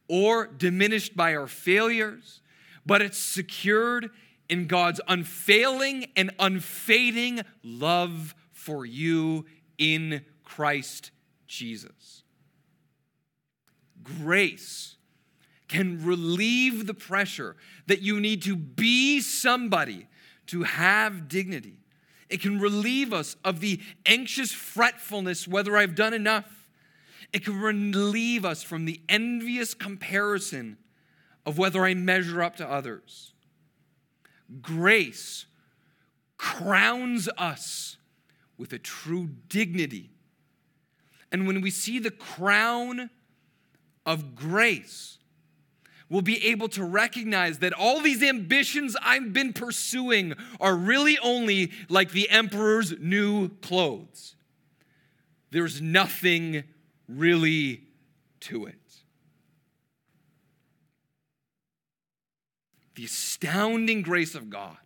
or 0.06 0.46
diminished 0.46 1.16
by 1.16 1.34
our 1.34 1.48
failures, 1.48 2.42
but 2.86 3.02
it's 3.02 3.18
secured 3.18 4.10
in 4.48 4.66
God's 4.66 5.00
unfailing 5.08 6.06
and 6.16 6.30
unfading 6.38 7.42
love 7.62 8.34
for 8.52 8.84
you 8.86 9.46
in 9.78 10.24
Christ 10.44 11.10
Jesus. 11.46 12.22
Grace 14.02 14.96
can 15.68 16.04
relieve 16.04 16.86
the 16.86 16.94
pressure 16.94 17.56
that 17.86 18.02
you 18.02 18.20
need 18.20 18.42
to 18.42 18.54
be 18.56 19.20
somebody 19.20 20.06
to 20.46 20.62
have 20.62 21.28
dignity. 21.28 21.78
It 22.28 22.40
can 22.40 22.60
relieve 22.60 23.12
us 23.12 23.36
of 23.44 23.60
the 23.60 23.80
anxious 24.04 24.52
fretfulness 24.52 25.46
whether 25.46 25.76
I've 25.76 25.94
done 25.94 26.14
enough. 26.14 26.68
It 27.32 27.44
can 27.44 27.60
relieve 27.60 28.44
us 28.44 28.62
from 28.62 28.84
the 28.84 29.00
envious 29.08 29.74
comparison 29.74 30.78
of 31.44 31.58
whether 31.58 31.84
I 31.84 31.94
measure 31.94 32.42
up 32.42 32.56
to 32.56 32.68
others. 32.68 33.32
Grace 34.60 35.46
crowns 36.36 37.28
us 37.36 37.96
with 38.58 38.72
a 38.72 38.78
true 38.78 39.28
dignity. 39.48 40.10
And 41.32 41.46
when 41.46 41.60
we 41.60 41.70
see 41.70 41.98
the 41.98 42.10
crown 42.10 43.10
of 44.04 44.34
grace, 44.34 45.18
we'll 46.08 46.22
be 46.22 46.44
able 46.46 46.68
to 46.70 46.84
recognize 46.84 47.58
that 47.58 47.72
all 47.72 48.00
these 48.00 48.22
ambitions 48.22 48.96
I've 49.02 49.32
been 49.32 49.52
pursuing 49.52 50.34
are 50.60 50.76
really 50.76 51.18
only 51.18 51.72
like 51.88 52.12
the 52.12 52.30
emperor's 52.30 52.98
new 52.98 53.48
clothes. 53.48 54.36
There's 55.50 55.80
nothing 55.80 56.64
really 57.08 57.82
to 58.40 58.66
it. 58.66 58.74
The 62.96 63.04
astounding 63.04 64.02
grace 64.02 64.34
of 64.34 64.50
God 64.50 64.76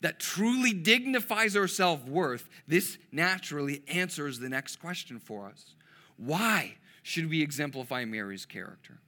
that 0.00 0.18
truly 0.18 0.72
dignifies 0.72 1.56
our 1.56 1.68
self 1.68 2.06
worth, 2.06 2.48
this 2.66 2.98
naturally 3.12 3.82
answers 3.88 4.38
the 4.38 4.48
next 4.48 4.76
question 4.76 5.18
for 5.18 5.46
us. 5.46 5.74
Why 6.16 6.76
should 7.02 7.28
we 7.28 7.42
exemplify 7.42 8.04
Mary's 8.04 8.46
character? 8.46 8.98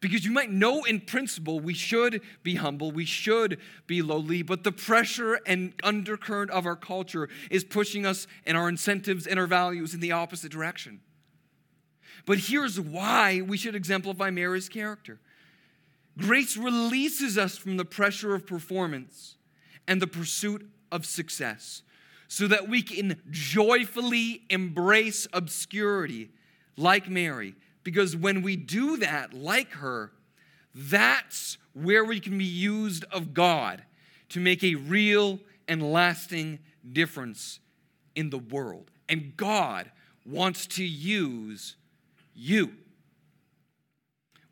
Because 0.00 0.24
you 0.26 0.32
might 0.32 0.50
know 0.50 0.84
in 0.84 1.00
principle 1.00 1.60
we 1.60 1.72
should 1.72 2.20
be 2.42 2.56
humble, 2.56 2.92
we 2.92 3.06
should 3.06 3.58
be 3.86 4.02
lowly, 4.02 4.42
but 4.42 4.62
the 4.62 4.72
pressure 4.72 5.40
and 5.46 5.72
undercurrent 5.82 6.50
of 6.50 6.66
our 6.66 6.76
culture 6.76 7.30
is 7.50 7.64
pushing 7.64 8.04
us 8.04 8.26
and 8.44 8.56
our 8.56 8.68
incentives 8.68 9.26
and 9.26 9.40
our 9.40 9.46
values 9.46 9.94
in 9.94 10.00
the 10.00 10.12
opposite 10.12 10.52
direction. 10.52 11.00
But 12.26 12.38
here's 12.38 12.78
why 12.78 13.40
we 13.40 13.56
should 13.56 13.74
exemplify 13.74 14.28
Mary's 14.28 14.68
character 14.68 15.20
grace 16.18 16.56
releases 16.56 17.36
us 17.36 17.56
from 17.56 17.76
the 17.76 17.84
pressure 17.84 18.34
of 18.34 18.46
performance 18.46 19.36
and 19.86 20.00
the 20.00 20.06
pursuit 20.06 20.68
of 20.90 21.04
success 21.04 21.82
so 22.28 22.48
that 22.48 22.68
we 22.68 22.82
can 22.82 23.20
joyfully 23.30 24.42
embrace 24.50 25.26
obscurity 25.32 26.30
like 26.76 27.08
Mary 27.08 27.54
because 27.84 28.16
when 28.16 28.42
we 28.42 28.56
do 28.56 28.96
that, 28.96 29.34
like 29.34 29.72
her, 29.72 30.12
that's 30.74 31.58
where 31.74 32.04
we 32.04 32.18
can 32.18 32.36
be 32.38 32.44
used 32.44 33.04
of 33.12 33.34
God 33.34 33.84
to 34.30 34.40
make 34.40 34.64
a 34.64 34.74
real 34.74 35.38
and 35.68 35.92
lasting 35.92 36.58
difference 36.92 37.60
in 38.16 38.30
the 38.30 38.38
world. 38.38 38.90
And 39.08 39.36
God 39.36 39.90
wants 40.26 40.66
to 40.68 40.84
use 40.84 41.76
you. 42.34 42.72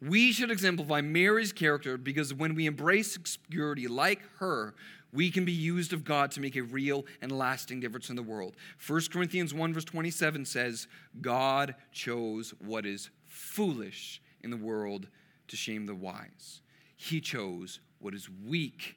We 0.03 0.33
should 0.33 0.51
exemplify 0.51 1.01
Mary's 1.01 1.53
character 1.53 1.97
because 1.97 2.35
when 2.35 2.57
we 2.57 2.67
embrace 2.67 3.15
obscurity 3.15 3.87
like 3.87 4.21
her, 4.39 4.75
we 5.13 5.31
can 5.31 5.45
be 5.45 5.53
used 5.53 5.93
of 5.93 6.03
God 6.03 6.33
to 6.33 6.41
make 6.41 6.57
a 6.57 6.63
real 6.63 7.07
and 7.21 7.31
lasting 7.31 7.79
difference 7.79 8.11
in 8.11 8.17
the 8.17 8.23
world. 8.23 8.57
1 8.85 9.03
Corinthians 9.13 9.55
1, 9.55 9.73
verse 9.73 9.85
27 9.85 10.45
says, 10.45 10.89
God 11.21 11.77
chose 11.93 12.53
what 12.59 12.85
is 12.85 13.11
foolish 13.27 14.21
in 14.43 14.51
the 14.51 14.57
world 14.57 15.07
to 15.47 15.57
shame 15.57 15.87
the 15.87 15.95
wise. 15.95 16.63
He 16.97 17.21
chose 17.21 17.79
what 18.01 18.13
is 18.13 18.29
weak 18.45 18.97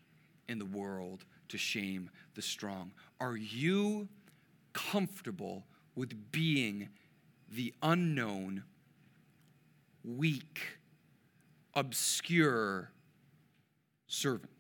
in 0.49 0.57
the 0.57 0.65
world 0.65 1.25
to 1.49 1.57
shame 1.59 2.09
the 2.33 2.41
strong. 2.41 2.91
Are 3.19 3.37
you 3.37 4.07
comfortable 4.73 5.65
with 5.93 6.31
being 6.31 6.89
the 7.51 7.75
unknown, 7.83 8.63
weak, 10.03 10.79
obscure 11.75 12.91
servant? 14.07 14.51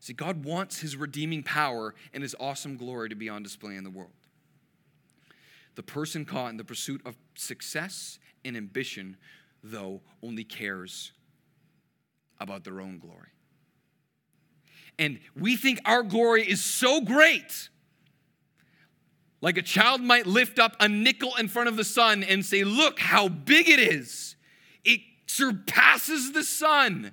See, 0.00 0.14
God 0.14 0.44
wants 0.44 0.80
his 0.80 0.96
redeeming 0.96 1.42
power 1.42 1.94
and 2.14 2.22
his 2.22 2.34
awesome 2.40 2.76
glory 2.76 3.10
to 3.10 3.14
be 3.14 3.28
on 3.28 3.42
display 3.42 3.76
in 3.76 3.84
the 3.84 3.90
world. 3.90 4.12
The 5.74 5.82
person 5.82 6.24
caught 6.24 6.50
in 6.50 6.56
the 6.56 6.64
pursuit 6.64 7.02
of 7.04 7.16
success 7.34 8.18
and 8.44 8.56
ambition, 8.56 9.16
though, 9.62 10.00
only 10.22 10.44
cares 10.44 11.12
about 12.40 12.64
their 12.64 12.80
own 12.80 12.98
glory. 12.98 13.28
And 14.98 15.20
we 15.36 15.56
think 15.56 15.80
our 15.84 16.02
glory 16.02 16.42
is 16.42 16.64
so 16.64 17.00
great. 17.00 17.68
Like 19.40 19.56
a 19.56 19.62
child 19.62 20.00
might 20.00 20.26
lift 20.26 20.58
up 20.58 20.76
a 20.80 20.88
nickel 20.88 21.34
in 21.36 21.48
front 21.48 21.68
of 21.68 21.76
the 21.76 21.84
sun 21.84 22.22
and 22.24 22.44
say, 22.44 22.64
Look 22.64 22.98
how 22.98 23.28
big 23.28 23.68
it 23.68 23.78
is. 23.78 24.36
It 24.84 25.00
surpasses 25.26 26.32
the 26.32 26.42
sun. 26.42 27.12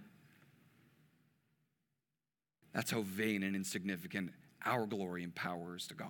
That's 2.74 2.92
how 2.92 3.02
vain 3.02 3.44
and 3.44 3.56
insignificant 3.56 4.32
our 4.66 4.86
glory 4.86 5.24
and 5.24 5.34
power 5.34 5.76
is 5.76 5.88
to 5.88 5.94
God. 5.94 6.10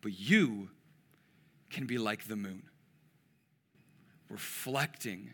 But 0.00 0.18
you 0.18 0.68
can 1.70 1.86
be 1.86 1.98
like 1.98 2.28
the 2.28 2.36
moon, 2.36 2.64
reflecting 4.28 5.32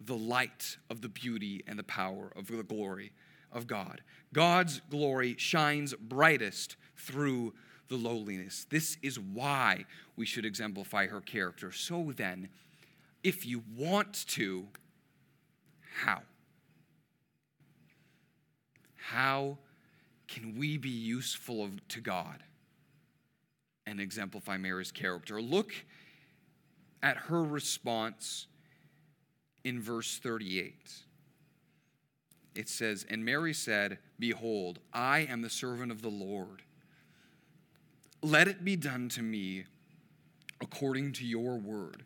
the 0.00 0.16
light 0.16 0.78
of 0.88 1.02
the 1.02 1.08
beauty 1.08 1.62
and 1.66 1.78
the 1.78 1.84
power 1.84 2.32
of 2.34 2.46
the 2.48 2.62
glory 2.62 3.12
of 3.52 3.66
God. 3.66 4.00
God's 4.32 4.80
glory 4.90 5.34
shines 5.38 5.94
brightest 5.94 6.76
through 6.96 7.54
the 7.88 7.96
lowliness. 7.96 8.66
This 8.70 8.96
is 9.02 9.18
why 9.18 9.84
we 10.16 10.26
should 10.26 10.44
exemplify 10.44 11.06
her 11.06 11.20
character. 11.20 11.72
So 11.72 12.12
then, 12.16 12.48
if 13.22 13.46
you 13.46 13.62
want 13.76 14.26
to, 14.28 14.66
how? 16.02 16.22
How 18.96 19.58
can 20.26 20.58
we 20.58 20.76
be 20.76 20.90
useful 20.90 21.70
to 21.88 22.00
God? 22.00 22.42
and 23.88 24.00
exemplify 24.00 24.58
Mary's 24.58 24.92
character. 24.92 25.40
Look 25.40 25.72
at 27.02 27.16
her 27.16 27.42
response 27.42 28.46
in 29.64 29.80
verse 29.80 30.18
38. 30.18 30.74
It 32.54 32.68
says, 32.68 33.06
And 33.08 33.24
Mary 33.24 33.54
said, 33.54 33.98
Behold, 34.18 34.80
I 34.92 35.20
am 35.20 35.40
the 35.40 35.48
servant 35.48 35.90
of 35.90 36.02
the 36.02 36.10
Lord. 36.10 36.62
Let 38.22 38.48
it 38.48 38.64
be 38.64 38.76
done 38.76 39.08
to 39.10 39.22
me 39.22 39.64
according 40.60 41.12
to 41.14 41.24
your 41.24 41.56
word. 41.56 42.04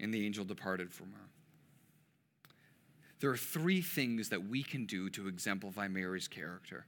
And 0.00 0.12
the 0.12 0.24
angel 0.24 0.44
departed 0.44 0.92
from 0.92 1.12
her. 1.12 1.28
There 3.20 3.30
are 3.30 3.36
three 3.36 3.80
things 3.80 4.28
that 4.28 4.48
we 4.48 4.62
can 4.62 4.86
do 4.86 5.08
to 5.10 5.28
exemplify 5.28 5.88
Mary's 5.88 6.28
character. 6.28 6.84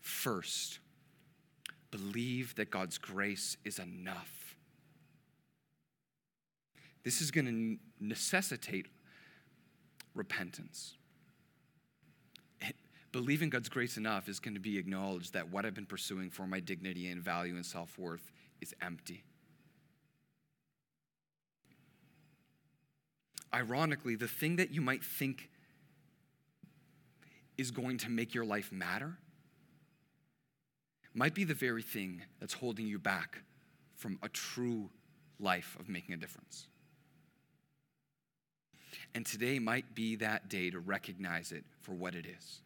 First, 0.00 0.80
believe 1.90 2.54
that 2.56 2.70
God's 2.70 2.98
grace 2.98 3.56
is 3.64 3.78
enough. 3.78 4.56
This 7.04 7.20
is 7.20 7.30
going 7.30 7.46
to 7.46 8.04
necessitate 8.04 8.86
repentance. 10.14 10.97
Believing 13.18 13.50
God's 13.50 13.68
grace 13.68 13.96
enough 13.96 14.28
is 14.28 14.38
going 14.38 14.54
to 14.54 14.60
be 14.60 14.78
acknowledged 14.78 15.32
that 15.32 15.50
what 15.50 15.66
I've 15.66 15.74
been 15.74 15.86
pursuing 15.86 16.30
for 16.30 16.46
my 16.46 16.60
dignity 16.60 17.08
and 17.08 17.20
value 17.20 17.56
and 17.56 17.66
self 17.66 17.98
worth 17.98 18.30
is 18.60 18.72
empty. 18.80 19.24
Ironically, 23.52 24.14
the 24.14 24.28
thing 24.28 24.54
that 24.54 24.70
you 24.70 24.80
might 24.80 25.02
think 25.02 25.50
is 27.56 27.72
going 27.72 27.98
to 27.98 28.08
make 28.08 28.34
your 28.34 28.44
life 28.44 28.70
matter 28.70 29.18
might 31.12 31.34
be 31.34 31.42
the 31.42 31.54
very 31.54 31.82
thing 31.82 32.22
that's 32.38 32.54
holding 32.54 32.86
you 32.86 33.00
back 33.00 33.40
from 33.96 34.20
a 34.22 34.28
true 34.28 34.90
life 35.40 35.76
of 35.80 35.88
making 35.88 36.14
a 36.14 36.18
difference. 36.18 36.68
And 39.12 39.26
today 39.26 39.58
might 39.58 39.96
be 39.96 40.14
that 40.14 40.48
day 40.48 40.70
to 40.70 40.78
recognize 40.78 41.50
it 41.50 41.64
for 41.82 41.94
what 41.94 42.14
it 42.14 42.24
is 42.24 42.60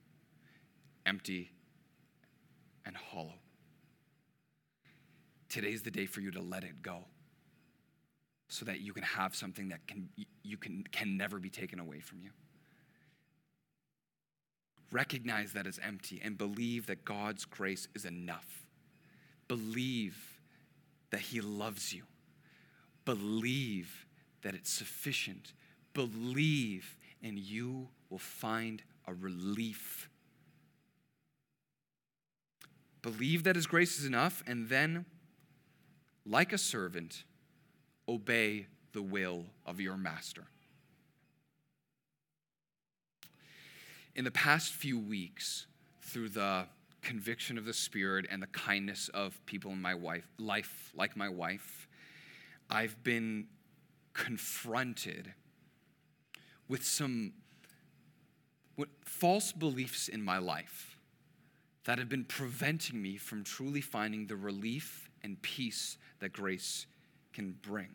empty 1.06 1.50
and 2.84 2.96
hollow. 2.96 3.34
Today's 5.48 5.82
the 5.82 5.90
day 5.90 6.06
for 6.06 6.20
you 6.20 6.30
to 6.30 6.40
let 6.40 6.64
it 6.64 6.82
go 6.82 7.04
so 8.48 8.64
that 8.64 8.80
you 8.80 8.92
can 8.92 9.02
have 9.02 9.34
something 9.34 9.68
that 9.68 9.86
can, 9.86 10.08
you 10.42 10.56
can, 10.56 10.84
can 10.92 11.16
never 11.16 11.38
be 11.38 11.50
taken 11.50 11.78
away 11.78 12.00
from 12.00 12.20
you. 12.20 12.30
Recognize 14.90 15.54
that 15.54 15.66
it's 15.66 15.80
empty 15.82 16.20
and 16.22 16.36
believe 16.36 16.86
that 16.86 17.04
God's 17.04 17.46
grace 17.46 17.88
is 17.94 18.04
enough. 18.04 18.66
Believe 19.48 20.38
that 21.10 21.20
He 21.20 21.40
loves 21.40 21.94
you. 21.94 22.02
Believe 23.06 24.06
that 24.42 24.54
it's 24.54 24.70
sufficient. 24.70 25.54
Believe, 25.94 26.98
and 27.22 27.38
you 27.38 27.88
will 28.10 28.18
find 28.18 28.82
a 29.06 29.14
relief. 29.14 30.10
Believe 33.02 33.42
that 33.44 33.56
His 33.56 33.66
grace 33.66 33.98
is 33.98 34.06
enough, 34.06 34.42
and 34.46 34.68
then, 34.68 35.04
like 36.24 36.52
a 36.52 36.58
servant, 36.58 37.24
obey 38.08 38.66
the 38.92 39.02
will 39.02 39.46
of 39.66 39.80
your 39.80 39.96
master. 39.96 40.44
In 44.14 44.24
the 44.24 44.30
past 44.30 44.72
few 44.72 44.98
weeks, 44.98 45.66
through 46.02 46.28
the 46.28 46.66
conviction 47.00 47.58
of 47.58 47.64
the 47.64 47.72
Spirit 47.72 48.26
and 48.30 48.40
the 48.40 48.46
kindness 48.48 49.08
of 49.08 49.44
people 49.46 49.72
in 49.72 49.82
my 49.82 49.94
wife, 49.94 50.26
life, 50.38 50.92
like 50.94 51.16
my 51.16 51.28
wife, 51.28 51.88
I've 52.70 53.02
been 53.02 53.46
confronted 54.12 55.32
with 56.68 56.84
some 56.84 57.32
false 59.04 59.52
beliefs 59.52 60.08
in 60.08 60.22
my 60.22 60.38
life 60.38 60.91
that 61.84 61.98
have 61.98 62.08
been 62.08 62.24
preventing 62.24 63.00
me 63.00 63.16
from 63.16 63.42
truly 63.42 63.80
finding 63.80 64.26
the 64.26 64.36
relief 64.36 65.10
and 65.22 65.40
peace 65.42 65.98
that 66.20 66.32
grace 66.32 66.86
can 67.32 67.56
bring. 67.62 67.88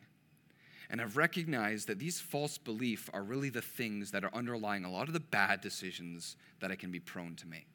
And 0.90 1.02
I've 1.02 1.18
recognized 1.18 1.88
that 1.88 2.00
these 2.00 2.20
false 2.20 2.58
beliefs 2.58 3.10
are 3.14 3.24
really 3.24 3.50
the 3.50 3.62
things 3.62 4.12
that 4.12 4.24
are 4.24 4.34
underlying 4.34 4.86
a 4.86 4.92
lot 4.92 5.08
of 5.08 5.14
the 5.14 5.20
bad 5.20 5.62
decisions 5.62 6.38
that 6.60 6.72
I 6.72 6.76
can 6.76 6.92
be 6.92 7.00
prone 7.00 7.36
to 7.36 7.48
make. 7.48 7.68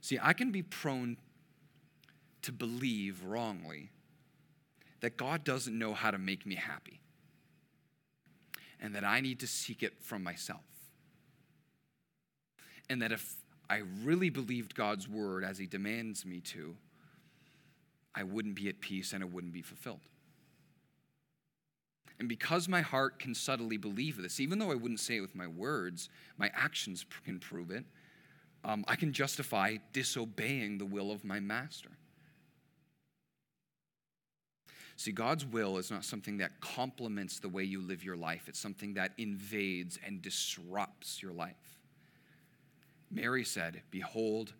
See, 0.00 0.18
I 0.22 0.32
can 0.32 0.52
be 0.52 0.62
prone 0.62 1.16
to 2.42 2.52
believe 2.52 3.24
wrongly 3.24 3.90
that 5.00 5.16
God 5.16 5.42
doesn't 5.42 5.76
know 5.76 5.94
how 5.94 6.12
to 6.12 6.18
make 6.18 6.46
me 6.46 6.54
happy 6.54 7.00
and 8.80 8.94
that 8.94 9.04
I 9.04 9.20
need 9.20 9.40
to 9.40 9.46
seek 9.46 9.82
it 9.82 10.00
from 10.00 10.22
myself. 10.22 10.60
And 12.88 13.02
that 13.02 13.10
if 13.10 13.34
I 13.68 13.82
really 14.02 14.30
believed 14.30 14.74
God's 14.74 15.08
word 15.08 15.44
as 15.44 15.58
He 15.58 15.66
demands 15.66 16.24
me 16.24 16.40
to, 16.40 16.76
I 18.14 18.22
wouldn't 18.22 18.54
be 18.54 18.68
at 18.68 18.80
peace 18.80 19.12
and 19.12 19.22
it 19.22 19.32
wouldn't 19.32 19.52
be 19.52 19.62
fulfilled. 19.62 20.00
And 22.18 22.28
because 22.28 22.66
my 22.68 22.80
heart 22.80 23.18
can 23.18 23.34
subtly 23.34 23.76
believe 23.76 24.16
this, 24.16 24.40
even 24.40 24.58
though 24.58 24.70
I 24.70 24.74
wouldn't 24.74 25.00
say 25.00 25.16
it 25.16 25.20
with 25.20 25.34
my 25.34 25.46
words, 25.46 26.08
my 26.38 26.50
actions 26.54 27.04
can 27.24 27.38
prove 27.38 27.70
it, 27.70 27.84
um, 28.64 28.84
I 28.88 28.96
can 28.96 29.12
justify 29.12 29.76
disobeying 29.92 30.78
the 30.78 30.86
will 30.86 31.12
of 31.12 31.24
my 31.24 31.40
master. 31.40 31.90
See, 34.96 35.12
God's 35.12 35.44
will 35.44 35.76
is 35.76 35.90
not 35.90 36.06
something 36.06 36.38
that 36.38 36.58
complements 36.60 37.38
the 37.38 37.50
way 37.50 37.64
you 37.64 37.82
live 37.82 38.02
your 38.02 38.16
life, 38.16 38.48
it's 38.48 38.58
something 38.58 38.94
that 38.94 39.12
invades 39.18 39.98
and 40.04 40.22
disrupts 40.22 41.22
your 41.22 41.32
life. 41.32 41.75
Mary 43.10 43.44
said, 43.44 43.82
Behold, 43.90 44.52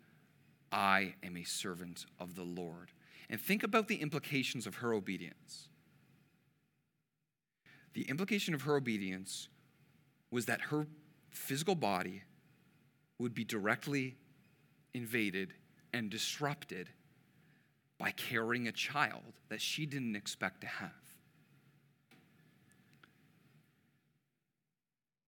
I 0.71 1.15
am 1.23 1.37
a 1.37 1.43
servant 1.43 2.05
of 2.19 2.35
the 2.35 2.43
Lord. 2.43 2.91
And 3.29 3.39
think 3.39 3.63
about 3.63 3.87
the 3.87 4.01
implications 4.01 4.65
of 4.65 4.75
her 4.75 4.93
obedience. 4.93 5.67
The 7.93 8.03
implication 8.03 8.53
of 8.53 8.61
her 8.63 8.75
obedience 8.75 9.49
was 10.31 10.45
that 10.45 10.61
her 10.61 10.87
physical 11.29 11.75
body 11.75 12.23
would 13.19 13.33
be 13.33 13.43
directly 13.43 14.15
invaded 14.93 15.53
and 15.93 16.09
disrupted 16.09 16.89
by 17.97 18.11
carrying 18.11 18.67
a 18.67 18.71
child 18.71 19.39
that 19.49 19.61
she 19.61 19.85
didn't 19.85 20.15
expect 20.15 20.61
to 20.61 20.67
have. 20.67 20.91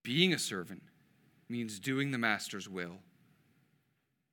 Being 0.03 0.33
a 0.33 0.39
servant 0.39 0.83
means 1.49 1.79
doing 1.79 2.11
the 2.11 2.17
master's 2.17 2.69
will, 2.69 2.99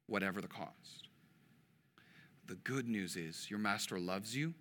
whatever 0.07 0.40
the 0.40 0.49
cost. 0.49 1.09
The 2.47 2.55
good 2.55 2.88
news 2.88 3.16
is 3.16 3.51
your 3.51 3.59
master 3.59 3.99
loves 3.99 4.37
you, 4.37 4.55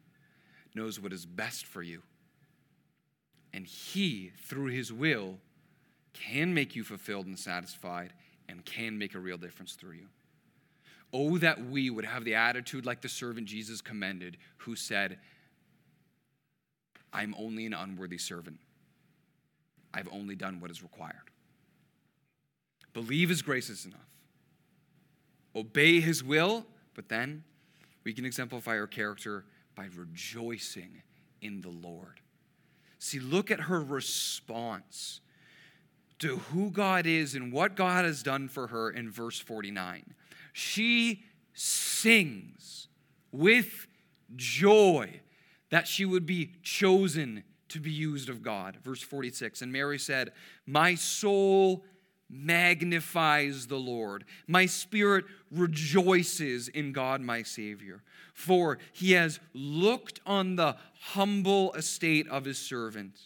knows 0.74 1.00
what 1.00 1.14
is 1.14 1.26
best 1.26 1.66
for 1.66 1.84
you 1.84 2.02
and 3.56 3.66
He, 3.66 4.34
through 4.38 4.66
His 4.66 4.92
will, 4.92 5.38
can 6.14 6.54
make 6.54 6.76
you 6.76 6.84
fulfilled 6.84 7.26
and 7.26 7.40
satisfied 7.40 8.12
and 8.50 8.66
can 8.66 8.98
make 8.98 9.16
a 9.16 9.20
real 9.20 9.38
difference 9.38 9.74
through 9.74 9.94
you. 9.94 10.08
Oh, 11.14 11.38
that 11.38 11.66
we 11.66 11.90
would 11.90 12.04
have 12.04 12.26
the 12.26 12.36
attitude 12.36 12.86
like 12.86 13.02
the 13.02 13.08
servant 13.08 13.48
Jesus 13.48 13.80
commended, 13.80 14.36
who 14.58 14.76
said, 14.76 15.18
I'm 17.14 17.34
only 17.40 17.66
an 17.66 17.74
unworthy 17.74 18.18
servant. 18.18 18.60
I've 19.94 20.10
only 20.12 20.36
done 20.36 20.60
what 20.60 20.70
is 20.70 20.84
required. 20.84 21.32
Believe 22.94 23.30
His 23.30 23.42
grace 23.42 23.70
is 23.70 23.86
enough. 23.86 24.00
Obey 25.56 26.00
His 26.00 26.24
will, 26.24 26.66
but 26.94 27.10
then 27.10 27.44
we 28.04 28.14
can 28.14 28.26
exemplify 28.26 28.78
our 28.78 28.88
character 28.88 29.46
by 29.76 29.88
rejoicing 29.96 31.02
in 31.42 31.62
the 31.62 31.70
Lord. 31.70 32.22
See, 33.00 33.20
look 33.20 33.52
at 33.52 33.62
her 33.62 33.82
response 33.82 35.22
to 36.20 36.38
who 36.38 36.72
God 36.72 37.06
is 37.06 37.36
and 37.36 37.52
what 37.52 37.76
God 37.76 38.06
has 38.06 38.24
done 38.24 38.48
for 38.48 38.68
her 38.68 38.90
in 38.90 39.12
verse 39.12 39.40
49. 39.40 40.14
She 40.54 41.24
sings 41.54 42.88
with 43.32 43.88
joy 44.36 45.20
that 45.70 45.88
she 45.88 46.06
would 46.06 46.26
be 46.26 46.52
chosen 46.64 47.44
to 47.70 47.80
be 47.80 47.92
used 47.92 48.30
of 48.30 48.42
God. 48.42 48.78
Verse 48.84 49.02
46 49.02 49.62
And 49.62 49.72
Mary 49.72 50.00
said, 50.00 50.32
My 50.66 50.96
soul 50.96 51.84
magnifies 52.30 53.68
the 53.68 53.78
Lord. 53.78 54.26
My 54.48 54.66
spirit 54.66 55.26
rejoices 55.52 56.68
in 56.68 56.92
God, 56.92 57.22
my 57.22 57.44
Savior, 57.44 58.02
for 58.34 58.80
he 58.92 59.12
has 59.14 59.40
looked 59.54 60.20
on 60.26 60.56
the 60.56 60.76
humble 61.00 61.74
estate 61.74 62.28
of 62.30 62.46
his 62.46 62.58
servant. 62.58 63.18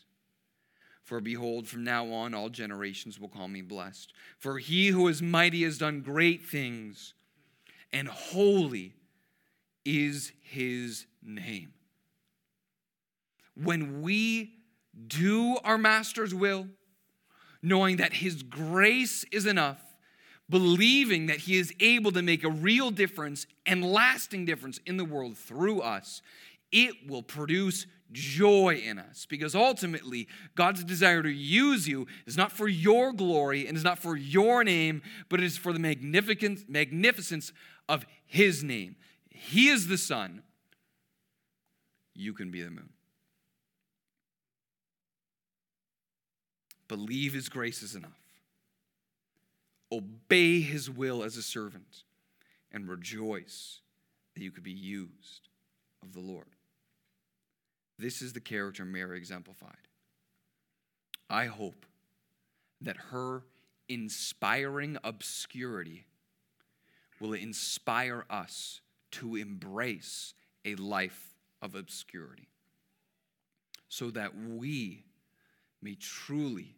For 1.04 1.22
behold, 1.22 1.68
from 1.68 1.84
now 1.84 2.12
on 2.12 2.36
all 2.36 2.50
generations 2.50 3.20
will 3.20 3.30
call 3.30 3.48
me 3.48 3.62
blessed. 3.62 4.14
For 4.38 4.60
he 4.60 4.90
who 4.90 5.08
is 5.08 5.22
mighty 5.22 5.64
has 5.64 5.80
done 5.80 6.02
great 6.02 6.46
things, 6.46 7.16
and 7.92 8.08
holy 8.08 8.94
is 9.86 10.32
his 10.42 11.08
name. 11.24 11.74
When 13.56 14.02
we 14.02 14.54
do 15.08 15.58
our 15.64 15.78
master's 15.78 16.34
will, 16.34 16.68
knowing 17.62 17.98
that 17.98 18.14
his 18.14 18.44
grace 18.44 19.26
is 19.32 19.46
enough, 19.46 19.82
believing 20.50 21.28
that 21.28 21.38
he 21.38 21.58
is 21.58 21.74
able 21.80 22.12
to 22.12 22.22
make 22.22 22.44
a 22.44 22.50
real 22.50 22.92
difference 22.92 23.46
and 23.66 23.84
lasting 23.84 24.46
difference 24.46 24.80
in 24.86 24.98
the 24.98 25.06
world 25.06 25.38
through 25.38 25.82
us, 25.82 26.22
it 26.72 26.96
will 27.08 27.24
produce 27.24 27.86
joy 28.12 28.82
in 28.84 28.98
us 28.98 29.26
because 29.28 29.54
ultimately 29.54 30.28
God's 30.56 30.84
desire 30.84 31.22
to 31.22 31.30
use 31.30 31.88
you 31.88 32.08
is 32.26 32.38
not 32.38 32.52
for 32.52 32.68
your 32.68 33.14
glory 33.14 33.68
and 33.68 33.78
is 33.78 33.84
not 33.84 34.00
for 34.00 34.16
your 34.16 34.64
name, 34.64 35.02
but 35.30 35.40
it 35.40 35.46
is 35.46 35.58
for 35.58 35.74
the 35.74 35.80
magnificence, 35.80 36.66
magnificence 36.68 37.52
of 37.88 38.06
His 38.26 38.64
name. 38.64 38.96
He 39.30 39.70
is 39.70 39.88
the 39.88 39.98
sun, 39.98 40.44
you 42.16 42.34
can 42.34 42.52
be 42.52 42.62
the 42.62 42.72
moon. 42.72 42.90
Believe 46.90 47.34
His 47.34 47.48
grace 47.48 47.82
is 47.82 47.96
enough. 47.96 48.20
Obey 49.90 50.60
His 50.60 50.90
will 50.90 51.24
as 51.24 51.38
a 51.38 51.42
servant 51.42 52.04
and 52.72 52.90
rejoice 52.90 53.80
that 54.36 54.44
you 54.44 54.52
could 54.52 54.64
be 54.64 54.72
used 54.72 55.48
of 56.04 56.14
the 56.14 56.20
Lord. 56.20 56.48
This 57.98 58.22
is 58.22 58.34
the 58.34 58.42
character 58.42 58.84
Mary 58.84 59.18
exemplified. 59.18 59.88
I 61.30 61.46
hope 61.46 61.86
that 62.82 62.98
her 63.12 63.44
inspiring 63.88 64.98
obscurity 65.04 66.06
will 67.20 67.34
inspire 67.34 68.26
us 68.30 68.82
to 69.12 69.36
embrace 69.36 70.34
a 70.66 70.76
life 70.76 71.36
of 71.62 71.76
obscurity 71.76 72.48
so 73.90 74.12
that 74.12 74.36
we 74.36 75.04
may 75.82 75.96
truly 75.96 76.76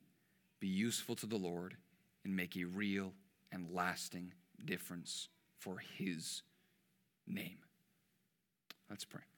be 0.62 0.68
useful 0.68 1.16
to 1.16 1.26
the 1.26 1.36
Lord 1.36 1.76
and 2.24 2.36
make 2.36 2.56
a 2.56 2.64
real 2.64 3.12
and 3.52 3.68
lasting 3.74 4.32
difference 4.64 5.28
for 5.60 5.80
His 5.98 6.44
name. 7.28 7.58
Let's 8.90 9.04
pray. 9.04 9.31